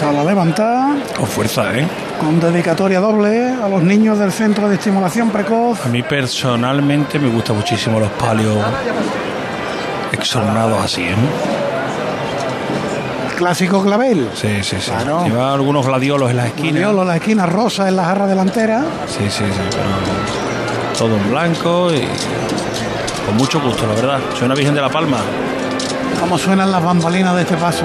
[0.00, 0.96] Sala levantada.
[1.14, 1.86] Con fuerza, ¿eh?
[2.18, 5.84] Con dedicatoria doble a los niños del Centro de Estimulación Precoz.
[5.84, 8.56] A mí personalmente me gustan muchísimo los palios
[10.10, 11.14] exornados así, ¿eh?
[13.36, 14.30] Clásico clavel.
[14.34, 14.90] Sí, sí, sí.
[15.26, 16.72] Lleva algunos gladiolos en las esquinas.
[16.72, 18.82] Gladiolos en las esquinas rosas en la jarra delantera.
[19.06, 20.96] Sí, sí, sí.
[20.96, 22.00] todo en blanco y
[23.26, 24.18] con mucho gusto, la verdad.
[24.32, 25.18] Soy una Virgen de la Palma.
[26.18, 27.84] ¿Cómo suenan las bambalinas de este paso?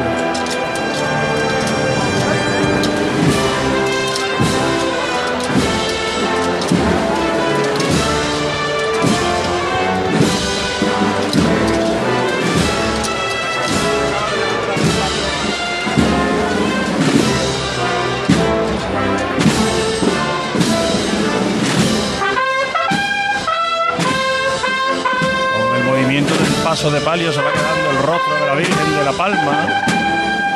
[26.76, 29.62] De palio se va quedando el rostro de la Virgen de la Palma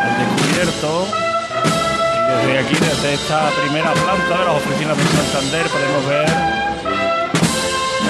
[0.04, 1.08] al descubierto.
[2.14, 6.26] Y desde aquí, desde esta primera planta de las oficinas de Santander, podemos ver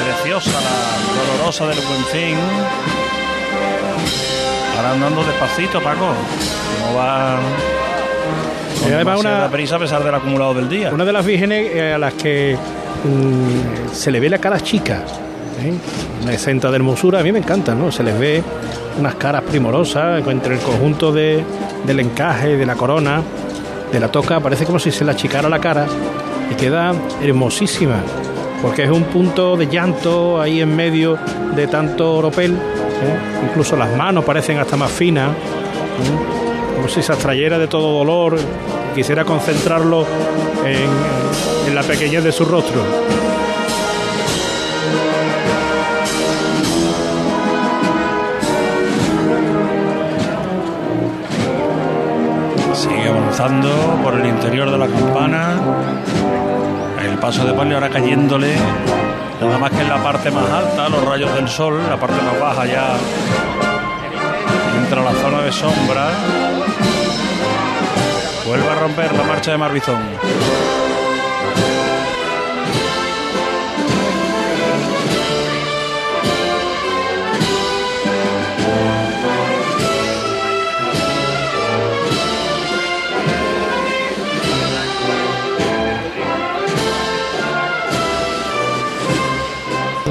[0.04, 2.38] preciosa la dolorosa del buen fin.
[4.76, 6.08] Ahora andando despacito, Paco.
[6.08, 7.38] No va
[8.90, 10.90] y además una prisa a pesar del acumulado del día.
[10.92, 12.58] Una de las vírgenes eh, a las que
[13.04, 15.04] mm, se le ve la cara chica
[15.60, 15.74] ¿eh?
[16.32, 17.92] Exenta de hermosura, a mí me encanta, ¿no?
[17.92, 18.44] Se les ve
[18.98, 21.44] unas caras primorosas entre el conjunto de,
[21.86, 23.22] del encaje, de la corona,
[23.92, 25.86] de la toca, parece como si se la achicara la cara
[26.52, 28.02] y queda hermosísima,
[28.62, 31.18] porque es un punto de llanto ahí en medio
[31.56, 33.48] de tanto oropel, ¿eh?
[33.50, 36.76] incluso las manos parecen hasta más finas, ¿eh?
[36.76, 38.38] como si se abstrayera de todo dolor,
[38.96, 40.06] quisiera concentrarlo
[40.66, 42.82] en, en la pequeñez de su rostro.
[54.04, 55.56] Por el interior de la campana.
[57.02, 58.54] El paso de palio ahora cayéndole,
[59.40, 62.38] nada más que en la parte más alta, los rayos del sol, la parte más
[62.38, 62.98] baja ya
[64.78, 66.10] entra la zona de sombra.
[68.46, 70.00] Vuelve a romper la marcha de Marbizón.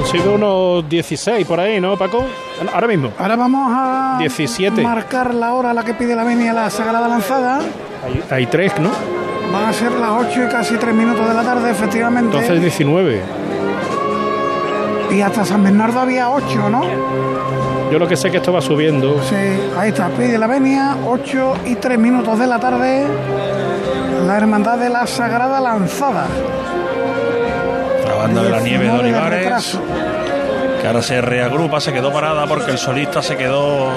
[0.09, 2.25] Sido unos 16 por ahí, ¿no, Paco?
[2.73, 3.11] Ahora mismo.
[3.17, 4.81] Ahora vamos a 17.
[4.81, 7.59] marcar la hora a la que pide la venia la Sagrada Lanzada.
[8.03, 8.89] Hay, hay tres, ¿no?
[9.51, 12.37] Van a ser las 8 y casi 3 minutos de la tarde, efectivamente.
[12.37, 13.21] Entonces 19.
[15.11, 16.83] Y hasta San Bernardo había 8, ¿no?
[17.91, 19.21] Yo lo que sé es que esto va subiendo.
[19.23, 19.35] Sí,
[19.77, 23.07] ahí está, pide la venia, 8 y 3 minutos de la tarde.
[24.25, 26.27] La Hermandad de la Sagrada Lanzada
[28.19, 29.79] banda de la nieve de Olivares,
[30.81, 33.87] que ahora se reagrupa, se quedó parada porque el solista se quedó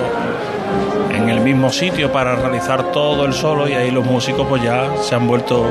[1.12, 4.90] en el mismo sitio para realizar todo el solo y ahí los músicos pues ya
[5.02, 5.66] se han vuelto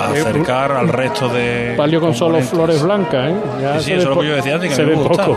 [0.00, 3.34] a acercar al resto de palio con solo flores blancas, ¿eh?
[3.60, 5.36] Ya sí, eso es lo que yo decía que se ve poco.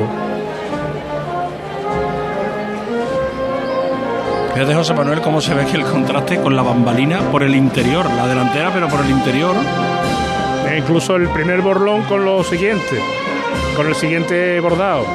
[4.53, 8.05] Fíjate José Manuel cómo se ve aquí el contraste con la bambalina por el interior,
[8.05, 9.55] la delantera pero por el interior
[10.77, 13.01] incluso el primer borlón con lo siguiente,
[13.75, 15.05] con el siguiente bordado.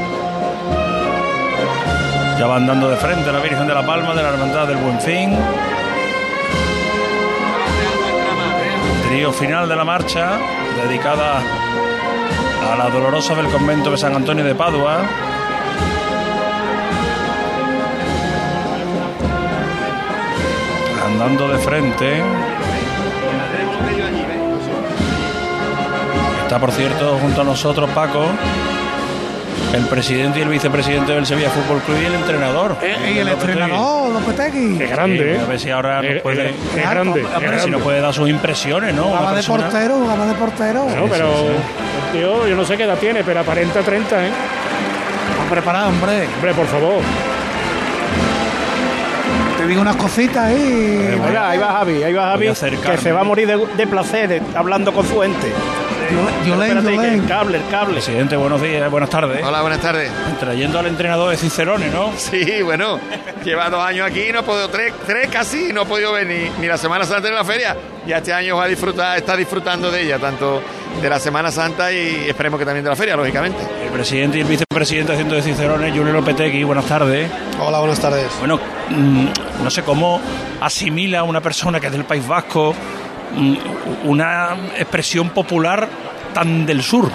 [2.39, 5.00] Ya va andando de frente la Virgen de la Palma de la Hermandad del Buen
[5.00, 5.37] Fin.
[9.09, 10.39] Trío final de la marcha,
[10.84, 11.41] dedicada
[12.71, 14.99] a la dolorosa del convento de San Antonio de Padua.
[21.06, 22.23] Andando de frente.
[26.47, 28.25] Está, por cierto, junto a nosotros, Paco,
[29.75, 32.76] el presidente y el vicepresidente del Sevilla Fútbol Club y el entrenador.
[32.81, 34.79] Eh, y el entrenador, Lopetegui.
[34.79, 35.41] Qué grande.
[35.41, 36.55] a ver si ahora nos puede.
[36.73, 37.26] Qué grande.
[37.35, 39.06] A ver si nos puede dar sus impresiones, ¿no?
[39.06, 40.87] Jugaba de portero, jugaba de portero.
[40.88, 41.32] No, pero.
[42.12, 44.31] tío, yo no sé qué edad tiene, pero aparenta 30, ¿eh?
[45.50, 46.29] Preparado, hombre.
[46.37, 47.00] Hombre, por favor.
[49.59, 51.19] Te digo unas cositas ahí.
[51.26, 52.53] Mira, ahí va Javi, ahí va Javi,
[52.87, 55.25] que se va a morir de, de placer hablando con su
[56.08, 57.14] ente.
[57.14, 57.94] El cable, el cable.
[57.94, 59.44] Presidente, buenos días, buenas tardes.
[59.44, 60.11] Hola, buenas tardes.
[60.38, 62.12] Trayendo al entrenador de Cicerone, ¿no?
[62.17, 62.99] Sí, bueno,
[63.44, 66.67] lleva dos años aquí, no he podido, tres, tres casi, no he podido ver ni,
[66.67, 67.76] la Semana Santa ni la feria.
[68.06, 70.62] Y este año va a disfrutar, está disfrutando de ella, tanto
[71.00, 73.58] de la Semana Santa y esperemos que también de la feria, lógicamente.
[73.93, 77.31] presidente y el vicepresidente haciendo de Cicerones, Julio Lopetegui, buenas tardes.
[77.61, 78.26] Hola, buenas tardes.
[78.38, 78.58] Bueno,
[78.91, 79.26] mm,
[79.62, 80.20] no sé cómo
[80.61, 82.75] asimila una persona que es del País Vasco
[84.05, 85.88] una expresión popular
[86.34, 87.11] tan del sur.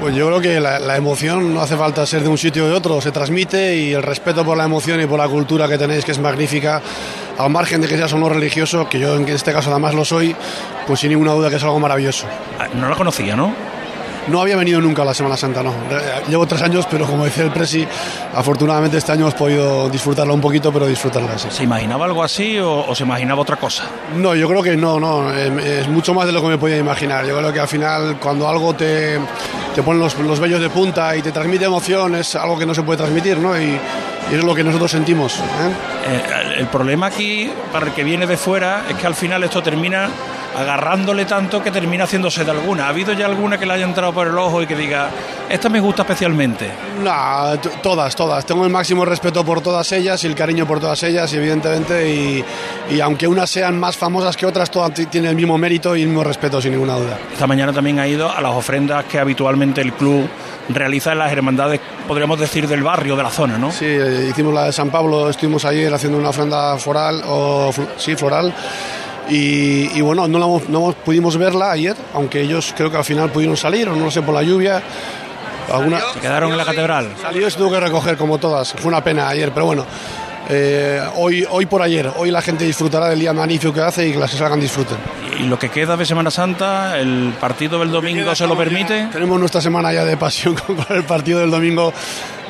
[0.00, 2.74] Pues yo creo que la, emoción no hace falta ser de un sitio o de
[2.74, 6.04] otro, se transmite y el respeto por la emoción y por la cultura que tenéis,
[6.04, 6.82] que es magnífica,
[7.38, 10.04] al margen de que seas o no religioso, que yo en este caso además lo
[10.04, 10.34] soy,
[10.86, 12.26] pues sin ninguna duda que es algo maravilloso.
[12.58, 13.54] Ah, no lo conocía, ¿no?
[14.28, 15.74] No había venido nunca a la Semana Santa, no.
[16.28, 17.86] Llevo tres años, pero como decía el Presi,
[18.34, 21.48] afortunadamente este año hemos podido disfrutarla un poquito, pero disfrutarla así.
[21.50, 23.84] ¿Se imaginaba algo así o, se imaginaba otra cosa?
[24.16, 25.34] No, yo creo que no, no.
[25.36, 27.26] Em, es mucho más de lo que me podía imaginar.
[27.26, 29.18] Yo creo que al final, cuando algo te,
[29.74, 32.74] te pone los, los vellos de punta y te transmite emoción, es algo que no
[32.74, 33.60] se puede transmitir, ¿no?
[33.60, 33.78] Y,
[34.30, 35.38] y es lo que nosotros sentimos.
[35.38, 35.42] ¿eh?
[36.06, 36.22] Eh,
[36.58, 40.08] el problema aquí, para el que viene de fuera, es que al final esto termina
[40.56, 42.86] agarrándole tanto que termina haciéndose de alguna.
[42.86, 45.08] ¿Ha habido ya alguna que le haya entrado por el ojo y que diga,
[45.48, 46.70] esta me gusta especialmente?
[47.02, 48.44] No, todas, todas.
[48.46, 52.44] Tengo el máximo respeto por todas ellas y el cariño por todas ellas, evidentemente, y,
[52.90, 56.08] y aunque unas sean más famosas que otras, todas tienen el mismo mérito y el
[56.08, 57.18] mismo respeto, sin ninguna duda.
[57.32, 60.28] Esta mañana también ha ido a las ofrendas que habitualmente el club
[60.68, 63.70] realiza en las hermandades, podríamos decir, del barrio, de la zona, ¿no?
[63.70, 68.16] Sí, eh, hicimos la de San Pablo, estuvimos ayer haciendo una ofrenda floral, o, sí,
[68.16, 68.54] floral
[69.28, 73.88] y, bueno, no, no pudimos verla ayer, aunque ellos creo que al final pudieron salir,
[73.88, 74.82] o no sé, por la lluvia.
[75.72, 76.00] Alguna...
[76.12, 77.08] ¿Se quedaron en la catedral?
[77.20, 78.72] Salió y se tuvo que recoger como todas.
[78.74, 79.86] Fue una pena ayer, pero bueno.
[80.48, 84.12] Eh, hoy, hoy por ayer, hoy la gente disfrutará del día magnífico que hace y
[84.12, 84.98] que las salgan disfruten.
[85.40, 89.08] ¿Y lo que queda de Semana Santa, el partido del domingo se lo permite?
[89.12, 91.92] tenemos nuestra semana ya de pasión con el partido del domingo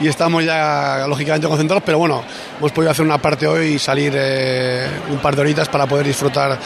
[0.01, 2.23] y estamos ya lógicamente concentrados, pero bueno,
[2.59, 6.07] hemos podido hacer una parte hoy y salir eh, un par de horitas para poder
[6.07, 6.59] disfrutar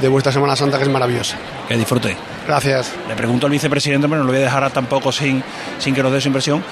[0.00, 1.36] de vuestra Semana Santa, que es maravillosa.
[1.66, 2.16] Que disfrute.
[2.46, 2.92] Gracias.
[3.08, 5.42] Le pregunto al vicepresidente, pero no lo voy a dejar tampoco sin,
[5.78, 6.62] sin que nos dé su impresión.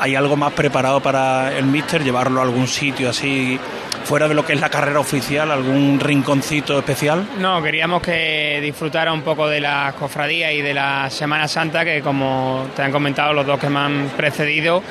[0.00, 2.02] ¿Hay algo más preparado para el míster?
[2.02, 3.60] ¿Llevarlo a algún sitio así
[4.04, 7.26] fuera de lo que es la carrera oficial, algún rinconcito especial?
[7.38, 12.00] No, queríamos que disfrutara un poco de la cofradía y de la Semana Santa, que
[12.00, 14.82] como te han comentado los dos que me han precedido,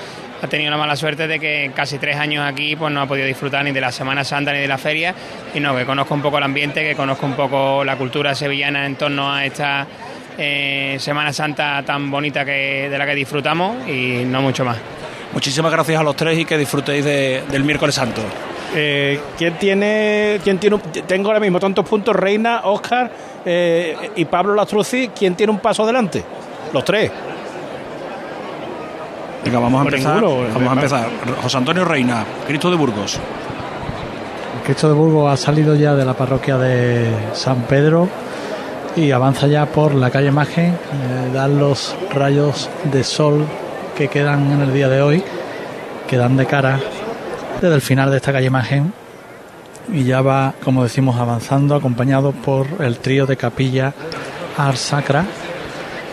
[0.43, 3.25] ha tenido la mala suerte de que casi tres años aquí pues no ha podido
[3.25, 5.15] disfrutar ni de la Semana Santa ni de la feria
[5.55, 8.85] y no, que conozco un poco el ambiente, que conozco un poco la cultura sevillana
[8.85, 9.87] en torno a esta
[10.37, 14.77] eh, Semana Santa tan bonita que, de la que disfrutamos y no mucho más.
[15.33, 18.21] Muchísimas gracias a los tres y que disfrutéis del miércoles santo.
[18.75, 20.77] Eh, ¿Quién tiene, quién tiene
[21.07, 22.15] tengo ahora mismo tantos puntos?
[22.15, 23.11] Reina, Oscar
[23.45, 25.09] eh, y Pablo Lastruzzi.
[25.09, 26.23] ¿Quién tiene un paso adelante?
[26.73, 27.11] Los tres.
[29.43, 30.21] Venga, vamos a empezar.
[30.21, 31.09] vamos a empezar.
[31.41, 33.19] José Antonio Reina, Cristo de Burgos.
[34.65, 38.09] Cristo de Burgos ha salido ya de la parroquia de San Pedro
[38.95, 43.45] y avanza ya por la calle Imagen, eh, dan los rayos de sol
[43.99, 45.21] que quedan en el día de hoy,
[46.07, 46.79] que dan de cara
[47.61, 48.93] desde el final de esta calle Imagen
[49.91, 53.93] y ya va, como decimos, avanzando acompañado por el trío de capilla
[54.57, 55.25] Ars Sacra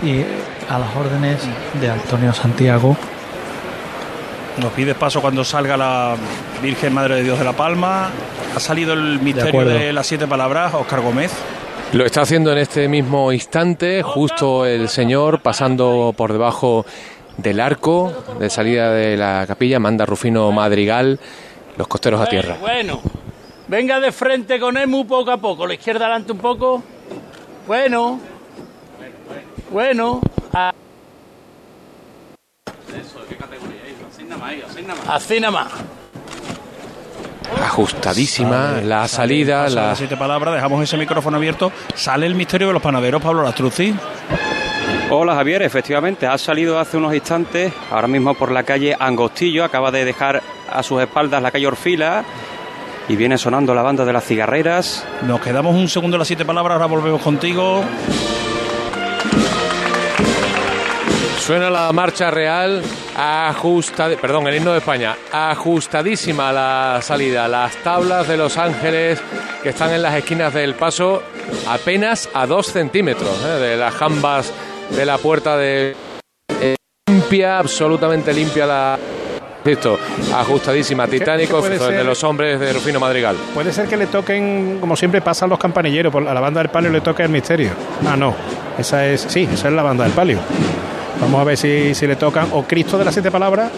[0.02, 0.22] y
[0.68, 1.38] a las órdenes
[1.80, 2.96] de Antonio Santiago
[4.60, 6.16] nos pide paso cuando salga la
[6.60, 8.10] Virgen Madre de Dios de la Palma.
[8.56, 11.30] Ha salido el misterio de, las siete palabras, Oscar Gómez.
[11.92, 16.84] Lo está haciendo en este mismo instante, justo el Señor pasando por debajo
[17.36, 21.18] del arco de salida de la capilla, manda Rufino Madrigal,
[21.76, 22.56] los costeros a tierra.
[22.60, 23.00] Bueno,
[23.68, 26.82] venga de frente con él muy poco a poco, la izquierda adelante un poco.
[27.66, 28.20] Bueno,
[29.70, 30.20] bueno.
[35.08, 35.72] Así nada más.
[37.62, 39.68] Ajustadísima la salida.
[39.68, 41.72] Las siete palabras, dejamos ese micrófono abierto.
[41.94, 43.94] Sale el misterio de los panaderos, Pablo Lastruzzi.
[45.08, 49.92] Hola Javier, efectivamente, ha salido hace unos instantes, ahora mismo por la calle Angostillo, acaba
[49.92, 52.24] de dejar a sus espaldas la calle Orfila
[53.08, 55.06] y viene sonando la banda de las cigarreras.
[55.22, 57.84] Nos quedamos un segundo en las siete palabras, ahora volvemos contigo.
[61.38, 62.82] Suena la marcha real,
[63.16, 69.22] ajustada, perdón, el himno de España, ajustadísima la salida, las tablas de Los Ángeles
[69.62, 71.22] que están en las esquinas del paso
[71.68, 73.60] apenas a dos centímetros ¿eh?
[73.60, 74.52] de las jambas
[74.90, 75.94] de la puerta de
[76.60, 76.76] eh,
[77.08, 78.98] limpia, absolutamente limpia la
[79.66, 79.98] Listo,
[80.32, 83.34] ajustadísima, titánico de los hombres de Rufino Madrigal.
[83.52, 86.88] Puede ser que le toquen, como siempre pasan los campanilleros, a la banda del palio
[86.88, 87.70] le toque el misterio.
[88.06, 88.32] Ah, no,
[88.78, 90.38] esa es, sí, esa es la banda del palio.
[91.20, 93.72] Vamos a ver si, si le tocan o Cristo de las siete palabras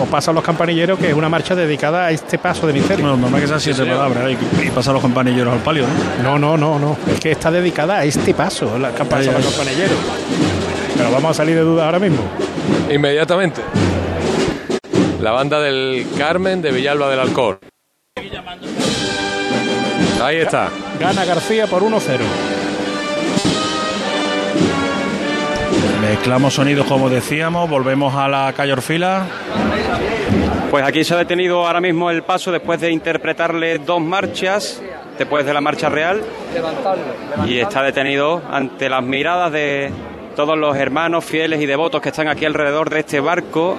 [0.00, 3.04] o pasan los campanilleros, que es una marcha dedicada a este paso de misterio.
[3.04, 5.84] No, no, es que sean siete palabras y, pasan los campanilleros al palio,
[6.22, 6.38] ¿no?
[6.38, 9.98] No, no, no, Es que está dedicada a este paso, la campana los campanilleros.
[10.96, 12.22] Pero vamos a salir de duda ahora mismo.
[12.90, 13.60] Inmediatamente.
[15.20, 17.60] la banda del Carmen de Villalba del Alcor.
[20.22, 20.68] Ahí está.
[21.00, 22.20] Gana García por 1-0.
[26.02, 29.24] Mezclamos sonidos como decíamos, volvemos a la calle Orfila.
[30.68, 34.82] Pues aquí se ha detenido ahora mismo el paso después de interpretarle dos marchas,
[35.16, 36.20] después de la marcha real.
[37.46, 39.92] Y está detenido ante las miradas de
[40.34, 43.78] todos los hermanos fieles y devotos que están aquí alrededor de este barco,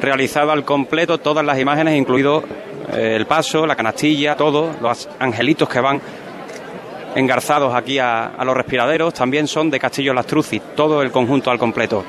[0.00, 2.44] realizado al completo, todas las imágenes, incluido
[2.92, 6.00] eh, el paso, la canastilla, todos los angelitos que van
[7.14, 11.58] engarzados aquí a, a los respiraderos, también son de Castillo Lastruzzi, todo el conjunto al
[11.58, 12.04] completo.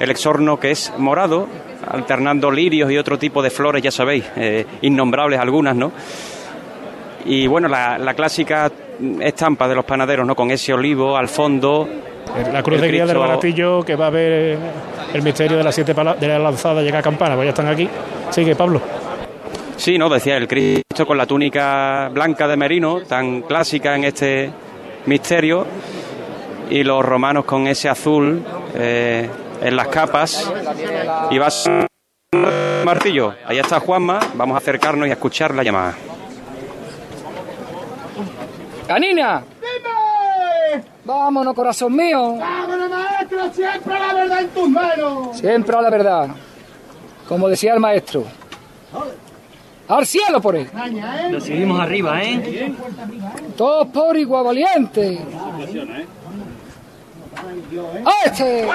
[0.00, 1.46] El exorno que es morado,
[1.86, 5.92] alternando lirios y otro tipo de flores, ya sabéis, eh, innombrables algunas, ¿no?
[7.24, 8.70] Y bueno, la, la clásica
[9.20, 10.34] estampa de los panaderos, ¿no?
[10.34, 11.88] Con ese olivo al fondo.
[12.52, 14.58] La cruz de guía del baratillo que va a ver
[15.12, 17.88] el misterio de las siete de la lanzada llega a campana, pues ya están aquí.
[18.30, 18.80] Sigue Pablo.
[19.76, 24.50] Sí, no, decía el Cristo con la túnica blanca de merino, tan clásica en este
[25.06, 25.66] misterio,
[26.70, 28.42] y los romanos con ese azul
[28.74, 29.28] eh,
[29.60, 30.52] en las capas.
[31.30, 31.68] Y vas
[32.84, 33.34] martillo.
[33.46, 35.94] Ahí está Juanma, vamos a acercarnos y a escuchar la llamada.
[38.86, 39.42] ¡Canina!
[41.04, 42.36] Vámonos, corazón mío.
[42.36, 43.52] ¡Vámonos, maestro!
[43.52, 45.36] ¡Siempre la verdad en tus manos!
[45.36, 46.28] Siempre a la verdad.
[47.28, 48.24] Como decía el maestro.
[49.92, 50.70] ¡Al cielo por él!
[51.30, 52.72] Lo seguimos arriba, ¿eh?
[53.56, 55.18] Todos por igual valiente.
[58.06, 58.66] ¡A este!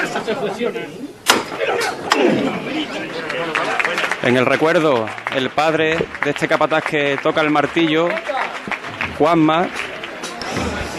[4.21, 8.09] En el recuerdo, el padre de este capataz que toca el martillo,
[9.17, 9.67] Juanma.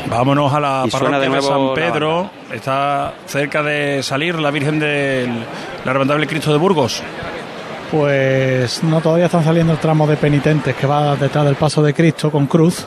[0.08, 2.30] Vámonos a la parroquia de de, nuevo San Pedro.
[2.52, 5.44] Está cerca de salir la Virgen del
[5.84, 7.04] la Hermandad del Cristo de Burgos.
[7.90, 11.94] Pues no, todavía están saliendo el tramo de penitentes que va detrás del paso de
[11.94, 12.86] Cristo con cruz.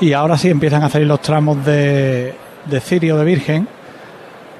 [0.00, 2.34] Y ahora sí empiezan a salir los tramos de,
[2.64, 3.68] de Cirio de Virgen.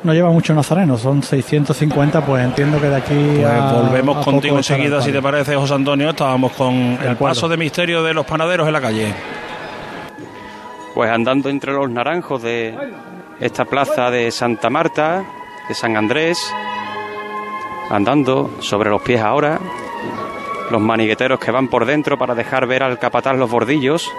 [0.05, 3.73] No lleva mucho nazareno, son 650, pues entiendo que de aquí Pues a.
[3.73, 6.11] volvemos a contigo enseguida, si te parece, José Antonio.
[6.11, 9.13] Estábamos con el paso de misterio de los panaderos en la calle.
[10.95, 12.77] Pues andando entre los naranjos de
[13.41, 15.25] esta plaza de Santa Marta,
[15.69, 16.39] de San Andrés,
[17.91, 19.59] andando sobre los pies ahora,
[20.71, 24.13] los manigueteros que van por dentro para dejar ver al capataz los bordillos.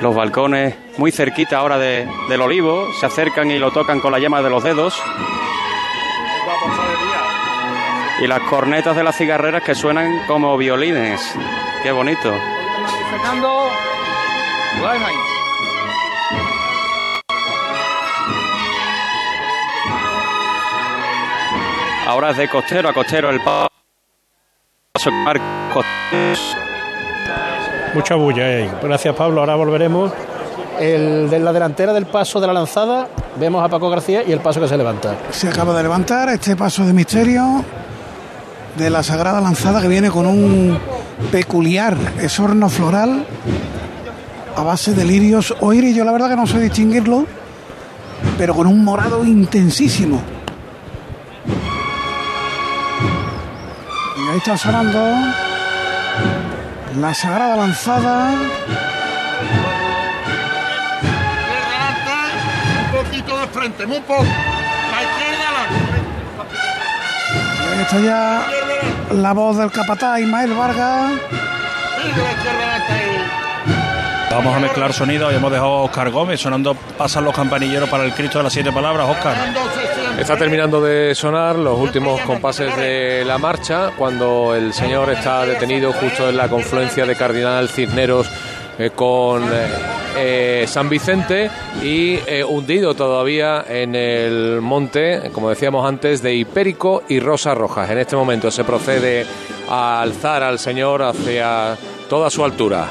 [0.00, 4.18] Los balcones muy cerquita ahora de- del olivo, se acercan y lo tocan con la
[4.18, 5.02] yema de los dedos.
[8.20, 11.34] Y las cornetas de las cigarreras que suenan como violines.
[11.82, 12.32] Qué bonito.
[22.06, 23.68] Ahora es de costero a costero el paso.
[27.94, 28.70] Mucha bulla ahí.
[28.82, 29.40] Gracias, Pablo.
[29.40, 30.12] Ahora volveremos.
[30.78, 33.08] El de la delantera del paso de la lanzada,
[33.38, 35.16] vemos a Paco García y el paso que se levanta.
[35.30, 37.64] Se acaba de levantar este paso de misterio
[38.76, 40.78] de la Sagrada Lanzada que viene con un
[41.30, 43.24] peculiar esorno floral
[44.56, 45.94] a base de lirios o iris.
[45.96, 47.24] Yo la verdad que no sé distinguirlo,
[48.36, 50.20] pero con un morado intensísimo.
[54.34, 54.98] Ahí está sonando
[57.00, 58.32] la Sagrada Lanzada.
[62.80, 64.24] Un poquito de frente, muy poco.
[64.24, 65.44] La izquierda
[67.70, 68.46] ahí está ya
[69.12, 71.12] la voz del capataz Ismael Vargas.
[74.30, 76.74] Vamos a mezclar sonidos y hemos dejado a Oscar Gómez sonando.
[76.74, 79.08] Pasan los campanilleros para el Cristo de las siete palabras.
[79.08, 79.36] Oscar.
[80.18, 85.92] Está terminando de sonar los últimos compases de la marcha cuando el señor está detenido
[85.92, 88.30] justo en la confluencia de Cardinal Cisneros
[88.78, 89.66] eh, con eh,
[90.16, 91.50] eh, San Vicente
[91.82, 97.90] y eh, hundido todavía en el monte, como decíamos antes, de Hipérico y Rosa Rojas.
[97.90, 99.26] En este momento se procede
[99.68, 101.76] a alzar al señor hacia
[102.08, 102.90] toda su altura.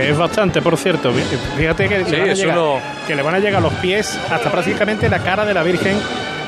[0.00, 1.12] Que es bastante, por cierto.
[1.56, 3.72] Fíjate que, Sí, le van a es llegar, uno- que le van a llegar los
[3.74, 5.96] pies hasta prácticamente la cara de la Virgen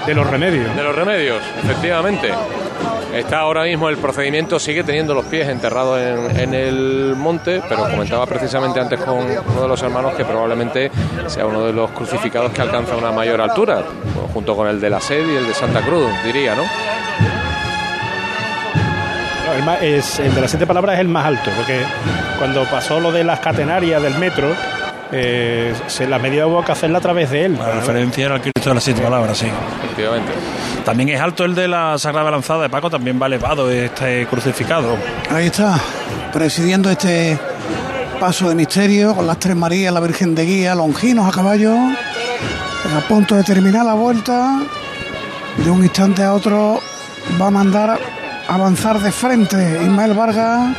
[0.07, 0.75] de los remedios.
[0.75, 2.31] De los remedios, efectivamente.
[3.15, 7.83] Está ahora mismo el procedimiento, sigue teniendo los pies enterrados en, en el monte, pero
[7.91, 10.93] comentaba precisamente antes con uno de los hermanos que probablemente
[11.27, 13.83] sea uno de los crucificados que alcanza una mayor altura,
[14.33, 16.63] junto con el de la sed y el de Santa Cruz, diría, ¿no?
[19.61, 21.83] El, más- es, el de las siete palabras es el más alto, porque
[22.39, 24.55] cuando pasó lo de las catenarias del metro,
[25.13, 27.59] eh, se, la medida hubo que hacerla a través de él.
[27.59, 29.47] La referencia era al Cristo de las siete palabras, sí.
[29.85, 30.33] Efectivamente.
[30.85, 34.97] También es alto el de la Sagrada Lanzada de Paco, también va elevado este crucificado.
[35.31, 35.79] Ahí está,
[36.33, 37.39] presidiendo este
[38.19, 43.01] paso de misterio con las tres Marías, la Virgen de Guía, Longinos a caballo, a
[43.09, 44.61] punto de terminar la vuelta.
[45.57, 46.81] De un instante a otro
[47.41, 47.99] va a mandar
[48.51, 50.77] avanzar de frente Ismael Vargas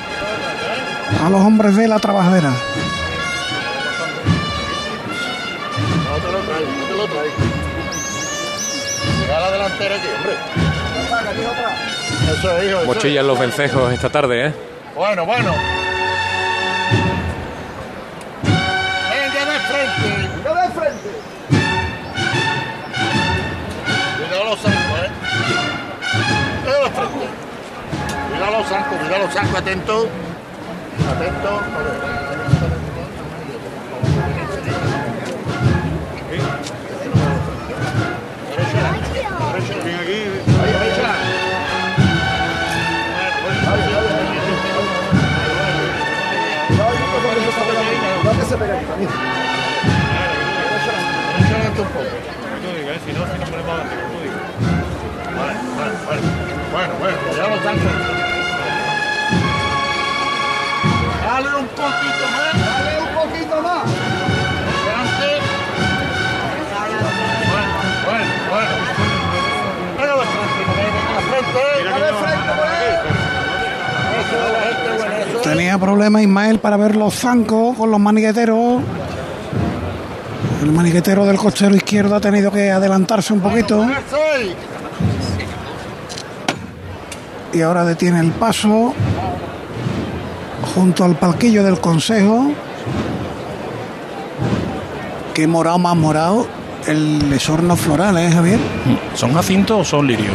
[1.24, 2.50] a los hombres de la trabajadera.
[2.50, 2.56] No
[6.18, 7.36] te lo traigo, no te lo traigo.
[9.22, 10.34] Llega la delantera aquí, hombre.
[12.38, 12.78] Eso es, hijo.
[12.80, 14.54] eso Mochillan los vencejos esta tarde, ¿eh?
[14.96, 15.81] Bueno, bueno.
[28.42, 30.10] Cuidado los zancos, cuidado los zancos, atento.
[31.12, 31.62] Atento.
[39.86, 40.22] Ven aquí.
[40.60, 41.12] Ahí, ahí está.
[56.72, 58.21] Bueno, bueno, ya lo están
[61.44, 62.54] Dale un poquito más.
[62.54, 63.84] Dale un poquito más.
[64.82, 65.30] Adelante.
[69.98, 71.00] Bueno, frente, frente.
[72.22, 72.90] Frente, por ahí.
[75.30, 75.42] Eso.
[75.42, 78.84] Tenía problemas Ismael para ver los zancos con los maniqueteros.
[80.62, 83.84] El maniquetero del costero izquierdo ha tenido que adelantarse un poquito
[87.54, 88.94] y ahora detiene el paso
[90.76, 92.52] junto al palquillo del consejo.
[95.34, 96.48] Que morado más morado
[96.88, 98.60] el esorno floral, ¿eh, Javier?
[99.14, 100.34] ¿Son jacintos o son lirios?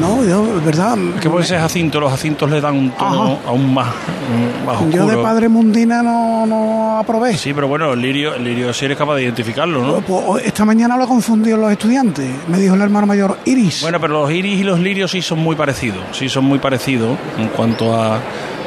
[0.00, 0.96] No, yo, es verdad.
[1.20, 4.86] Que puede ser jacinto, los jacintos le dan un tono aún más, mm, más Yo
[5.02, 5.06] oscuro.
[5.06, 7.36] de padre mundina no, no aprobé.
[7.36, 10.00] Sí, pero bueno, el lirio, el lirio sí eres capaz de identificarlo, ¿no?
[10.00, 12.28] Pues, pues, esta mañana lo confundió los estudiantes.
[12.48, 13.82] Me dijo el hermano mayor, Iris.
[13.82, 17.16] Bueno, pero los iris y los lirios sí son muy parecidos, sí son muy parecidos
[17.38, 18.16] en cuanto a,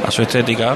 [0.08, 0.76] a su estética.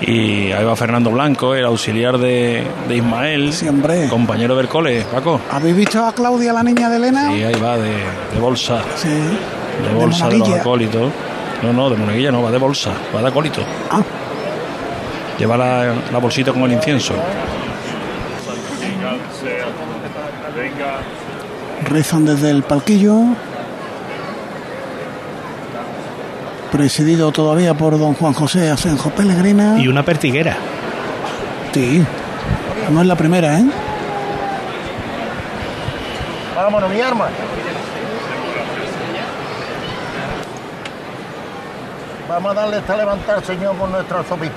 [0.00, 3.50] Y ahí va Fernando Blanco, el auxiliar de, de Ismael,
[4.10, 5.40] compañero del cole, Paco.
[5.50, 7.34] ¿Habéis visto a Claudia, la niña de Elena?
[7.34, 7.90] Y ahí va de,
[8.32, 9.08] de bolsa, Sí.
[9.08, 11.10] de bolsa de, los acólitos.
[11.62, 13.62] No, no, de monaguilla no, va de bolsa, va de acólito.
[13.90, 14.02] Ah.
[15.38, 17.14] Lleva la, la bolsita con el incienso.
[21.90, 23.14] Rezan desde el palquillo.
[26.76, 29.78] Presidido todavía por don Juan José Asenjo Pellegrina.
[29.78, 30.58] Y una pertiguera.
[31.72, 32.04] Sí.
[32.90, 33.64] No es la primera, ¿eh?
[36.54, 37.28] Vámonos, mi arma.
[42.28, 44.56] Vamos a darle esta levantada al Señor con nuestro arzobispo.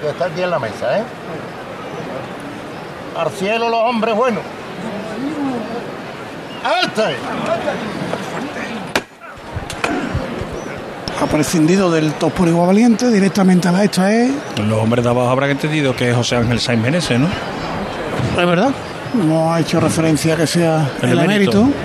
[0.00, 1.02] Que está aquí en la mesa, ¿eh?
[3.18, 4.42] Al cielo los hombres buenos.
[6.82, 7.14] ¡Este!
[11.24, 14.30] Ha prescindido del top igual valiente directamente a la esta es.
[14.58, 17.28] Los hombres de abajo habrán entendido que es José Ángel Sainz Menezes, ¿no?
[18.38, 18.70] Es verdad.
[19.14, 21.60] No ha hecho referencia a que sea El el, emérito.
[21.62, 21.78] emérito.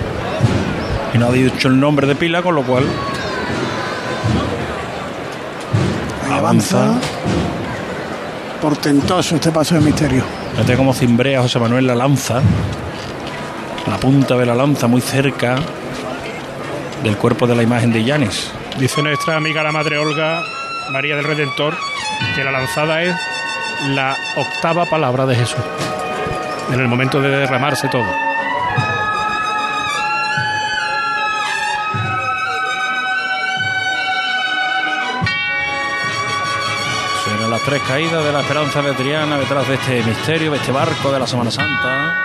[1.14, 2.84] Y no ha dicho el nombre de pila, con lo cual
[6.30, 6.96] avanza.
[8.60, 10.22] Portentoso este paso de misterio.
[10.52, 12.42] Fíjate cómo cimbrea José Manuel la lanza.
[13.88, 15.56] La punta de la lanza muy cerca
[17.02, 18.50] del cuerpo de la imagen de Yanis.
[18.78, 20.42] Dice nuestra amiga la Madre Olga,
[20.90, 21.76] María del Redentor,
[22.34, 23.14] que la lanzada es
[23.88, 25.60] la octava palabra de Jesús.
[26.72, 28.06] En el momento de derramarse todo.
[37.24, 40.72] Suenan las tres caídas de la esperanza de Triana detrás de este misterio, de este
[40.72, 42.16] barco de la Semana Santa.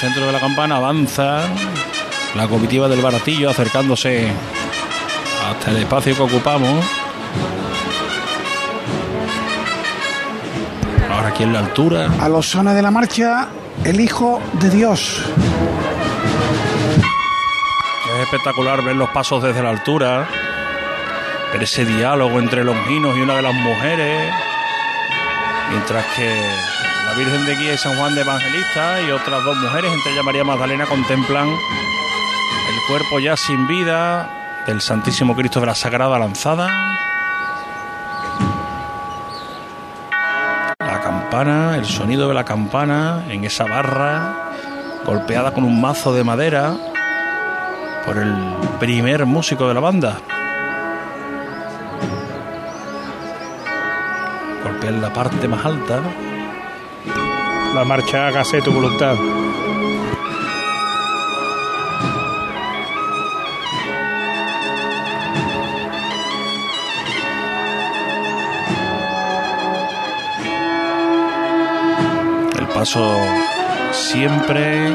[0.00, 1.42] Centro de la campana avanza
[2.34, 4.32] la comitiva del baratillo acercándose
[5.46, 6.82] hasta el espacio que ocupamos.
[11.10, 12.08] Ahora aquí en la altura.
[12.18, 13.48] A los sones de la marcha,
[13.84, 15.22] el Hijo de Dios.
[18.14, 20.26] Es espectacular ver los pasos desde la altura,
[21.52, 24.32] ver ese diálogo entre Longinos y una de las mujeres,
[25.70, 26.79] mientras que
[27.10, 30.24] la Virgen de Guía y San Juan de Evangelista y otras dos mujeres, entre ellas
[30.24, 36.68] María Magdalena, contemplan el cuerpo ya sin vida del Santísimo Cristo de la Sagrada Lanzada.
[40.78, 44.52] La campana, el sonido de la campana en esa barra
[45.04, 46.76] golpeada con un mazo de madera
[48.06, 48.32] por el
[48.78, 50.18] primer músico de la banda.
[54.62, 56.02] Golpea en la parte más alta.
[57.74, 59.16] La marcha Hágase tu voluntad.
[72.58, 73.16] El paso
[73.92, 74.88] siempre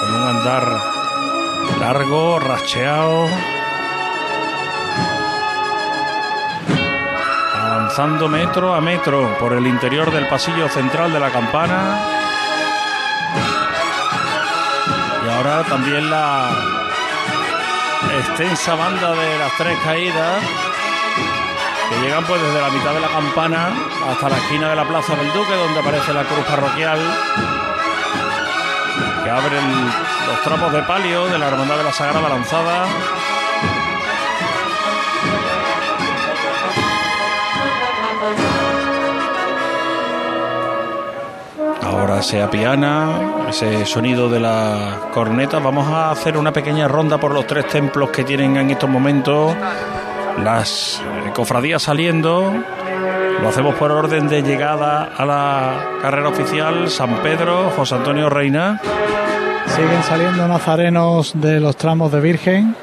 [0.00, 0.64] con un andar
[1.78, 3.28] largo, racheado,
[7.94, 11.96] avanzando metro a metro por el interior del pasillo central de la campana.
[15.24, 16.50] Y ahora también la
[18.18, 20.42] extensa banda de las tres caídas
[21.88, 23.72] que llegan pues desde la mitad de la campana
[24.10, 26.98] hasta la esquina de la Plaza del Duque donde aparece la cruz parroquial
[29.22, 29.86] que abren
[30.26, 32.86] los trapos de palio de la Hermandad de la Sagrada Lanzada.
[41.96, 45.60] Ahora se apiana ese sonido de la corneta.
[45.60, 49.54] Vamos a hacer una pequeña ronda por los tres templos que tienen en estos momentos
[50.42, 51.00] las
[51.34, 52.52] cofradías saliendo.
[53.40, 56.90] Lo hacemos por orden de llegada a la carrera oficial.
[56.90, 58.80] San Pedro, José Antonio Reina.
[59.68, 62.74] Siguen saliendo nazarenos de los tramos de Virgen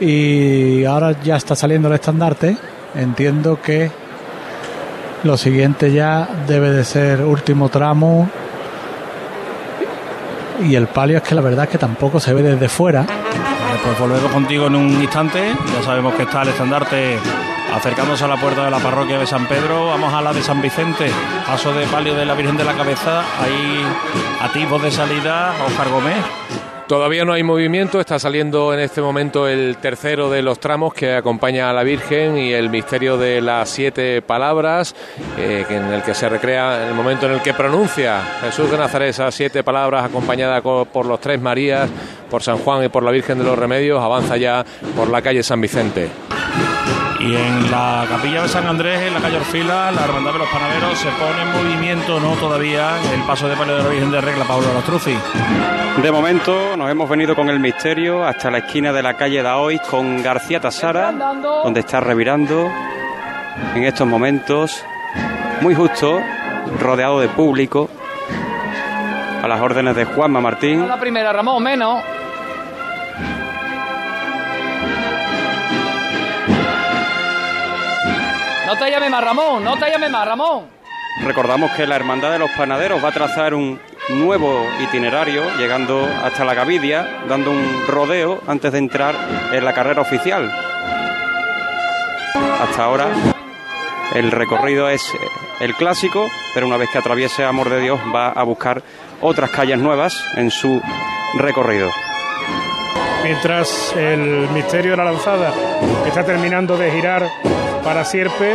[0.00, 2.56] y ahora ya está saliendo el estandarte.
[2.94, 3.90] Entiendo que
[5.24, 8.28] lo siguiente ya debe de ser último tramo
[10.60, 13.06] y el palio es que la verdad es que tampoco se ve desde fuera.
[13.84, 15.54] Pues volvemos contigo en un instante.
[15.74, 17.18] Ya sabemos que está el estandarte
[17.74, 19.86] acercándose a la puerta de la parroquia de San Pedro.
[19.86, 21.10] Vamos a la de San Vicente,
[21.46, 23.20] paso de palio de la Virgen de la Cabeza.
[23.40, 23.84] Ahí
[24.40, 26.71] atisbos de salida, Oscar Gómez.
[26.86, 31.14] Todavía no hay movimiento, está saliendo en este momento el tercero de los tramos que
[31.14, 34.94] acompaña a la Virgen y el misterio de las siete palabras,
[35.38, 39.10] eh, en el que se recrea el momento en el que pronuncia Jesús de Nazaret
[39.10, 41.88] esas siete palabras acompañada por los tres Marías,
[42.28, 44.64] por San Juan y por la Virgen de los Remedios, avanza ya
[44.96, 46.10] por la calle San Vicente.
[47.22, 50.48] Y en la capilla de San Andrés, en la calle Orfila, la Hermandad de los
[50.48, 54.20] Panaderos se pone en movimiento, no todavía, el paso de palio de la Virgen de
[54.20, 55.16] Regla, Pablo Lastruzzi.
[56.02, 59.80] De momento nos hemos venido con el misterio hasta la esquina de la calle Daois
[59.82, 61.12] con García Tasara,
[61.62, 62.68] donde está revirando
[63.76, 64.84] en estos momentos,
[65.60, 66.20] muy justo,
[66.80, 67.88] rodeado de público,
[69.42, 70.88] a las órdenes de Juanma Martín.
[70.88, 72.02] La primera, Ramón, menos.
[78.72, 80.64] No te llame más, Ramón, no te llame más, Ramón.
[81.26, 86.42] Recordamos que la Hermandad de los Panaderos va a trazar un nuevo itinerario, llegando hasta
[86.46, 89.14] la Gavidia, dando un rodeo antes de entrar
[89.52, 90.50] en la carrera oficial.
[92.62, 93.08] Hasta ahora
[94.14, 95.02] el recorrido es
[95.60, 98.82] el clásico, pero una vez que atraviese Amor de Dios va a buscar
[99.20, 100.80] otras calles nuevas en su
[101.34, 101.90] recorrido.
[103.22, 105.52] Mientras el misterio de la lanzada
[106.06, 107.28] está terminando de girar
[107.84, 108.54] para Sierpe,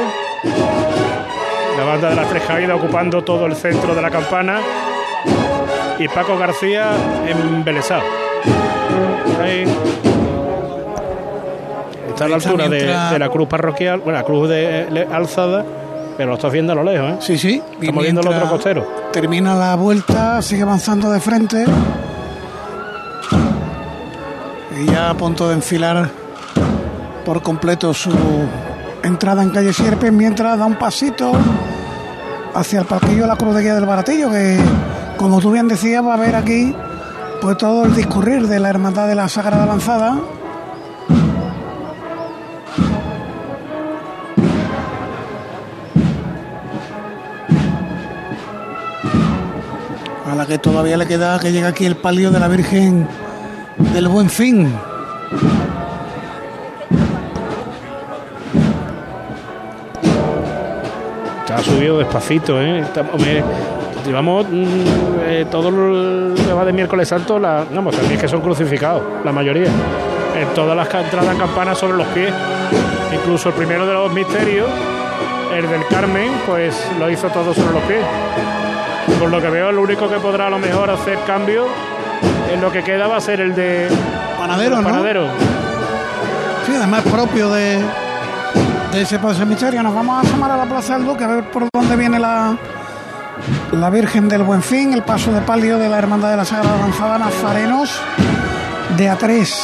[1.77, 4.59] la banda de la Tres Caídas ocupando todo el centro de la campana
[5.99, 6.91] y Paco García
[7.27, 8.03] embelesado.
[9.41, 9.65] Ahí.
[12.09, 15.63] Está a la altura de, de la cruz parroquial, bueno, la cruz de, de alzada,
[16.15, 17.17] pero lo estás viendo a lo lejos, ¿eh?
[17.19, 17.61] Sí, sí.
[17.79, 18.87] Estamos viendo el otro costero.
[19.13, 21.65] Termina la vuelta, sigue avanzando de frente.
[24.79, 26.09] Y ya a punto de enfilar
[27.23, 28.11] por completo su
[29.07, 31.31] entrada en calle Sierpe, mientras da un pasito
[32.53, 34.59] hacia el palquillo de la Cruz de Guía del Baratillo, que
[35.17, 36.75] como tú bien decías, va a ver aquí
[37.41, 40.17] pues todo el discurrir de la Hermandad de la Sagrada Lanzada.
[50.29, 53.07] A la que todavía le queda que llega aquí el palio de la Virgen
[53.93, 54.71] del Buen Fin.
[61.49, 62.79] Está subido despacito, ¿eh?
[62.79, 63.21] Estamos-
[64.05, 64.65] llevamos mm,
[65.25, 69.31] eh, todo el va de miércoles santo, la, vamos, también es que son crucificados, la
[69.31, 69.67] mayoría.
[70.37, 72.33] En todas las entradas en campana sobre los pies.
[73.13, 74.67] Incluso el primero de los misterios,
[75.55, 78.03] el del Carmen, pues lo hizo todo sobre los pies.
[79.17, 81.65] Por lo que veo, lo único que podrá a lo mejor hacer cambio
[82.53, 83.87] en lo que queda va a ser el de
[84.37, 84.89] Panadero, el ¿no?
[84.89, 85.27] panadero.
[86.65, 87.79] Sí, además propio de,
[88.97, 89.83] de ese paso misterio.
[89.83, 92.57] Nos vamos a asomar a la Plaza del Duque a ver por dónde viene la,
[93.71, 96.77] la Virgen del Buen Fin, el paso de palio de la Hermandad de la Sagrada
[96.77, 98.01] Lanzada Nazarenos
[98.97, 99.55] de A3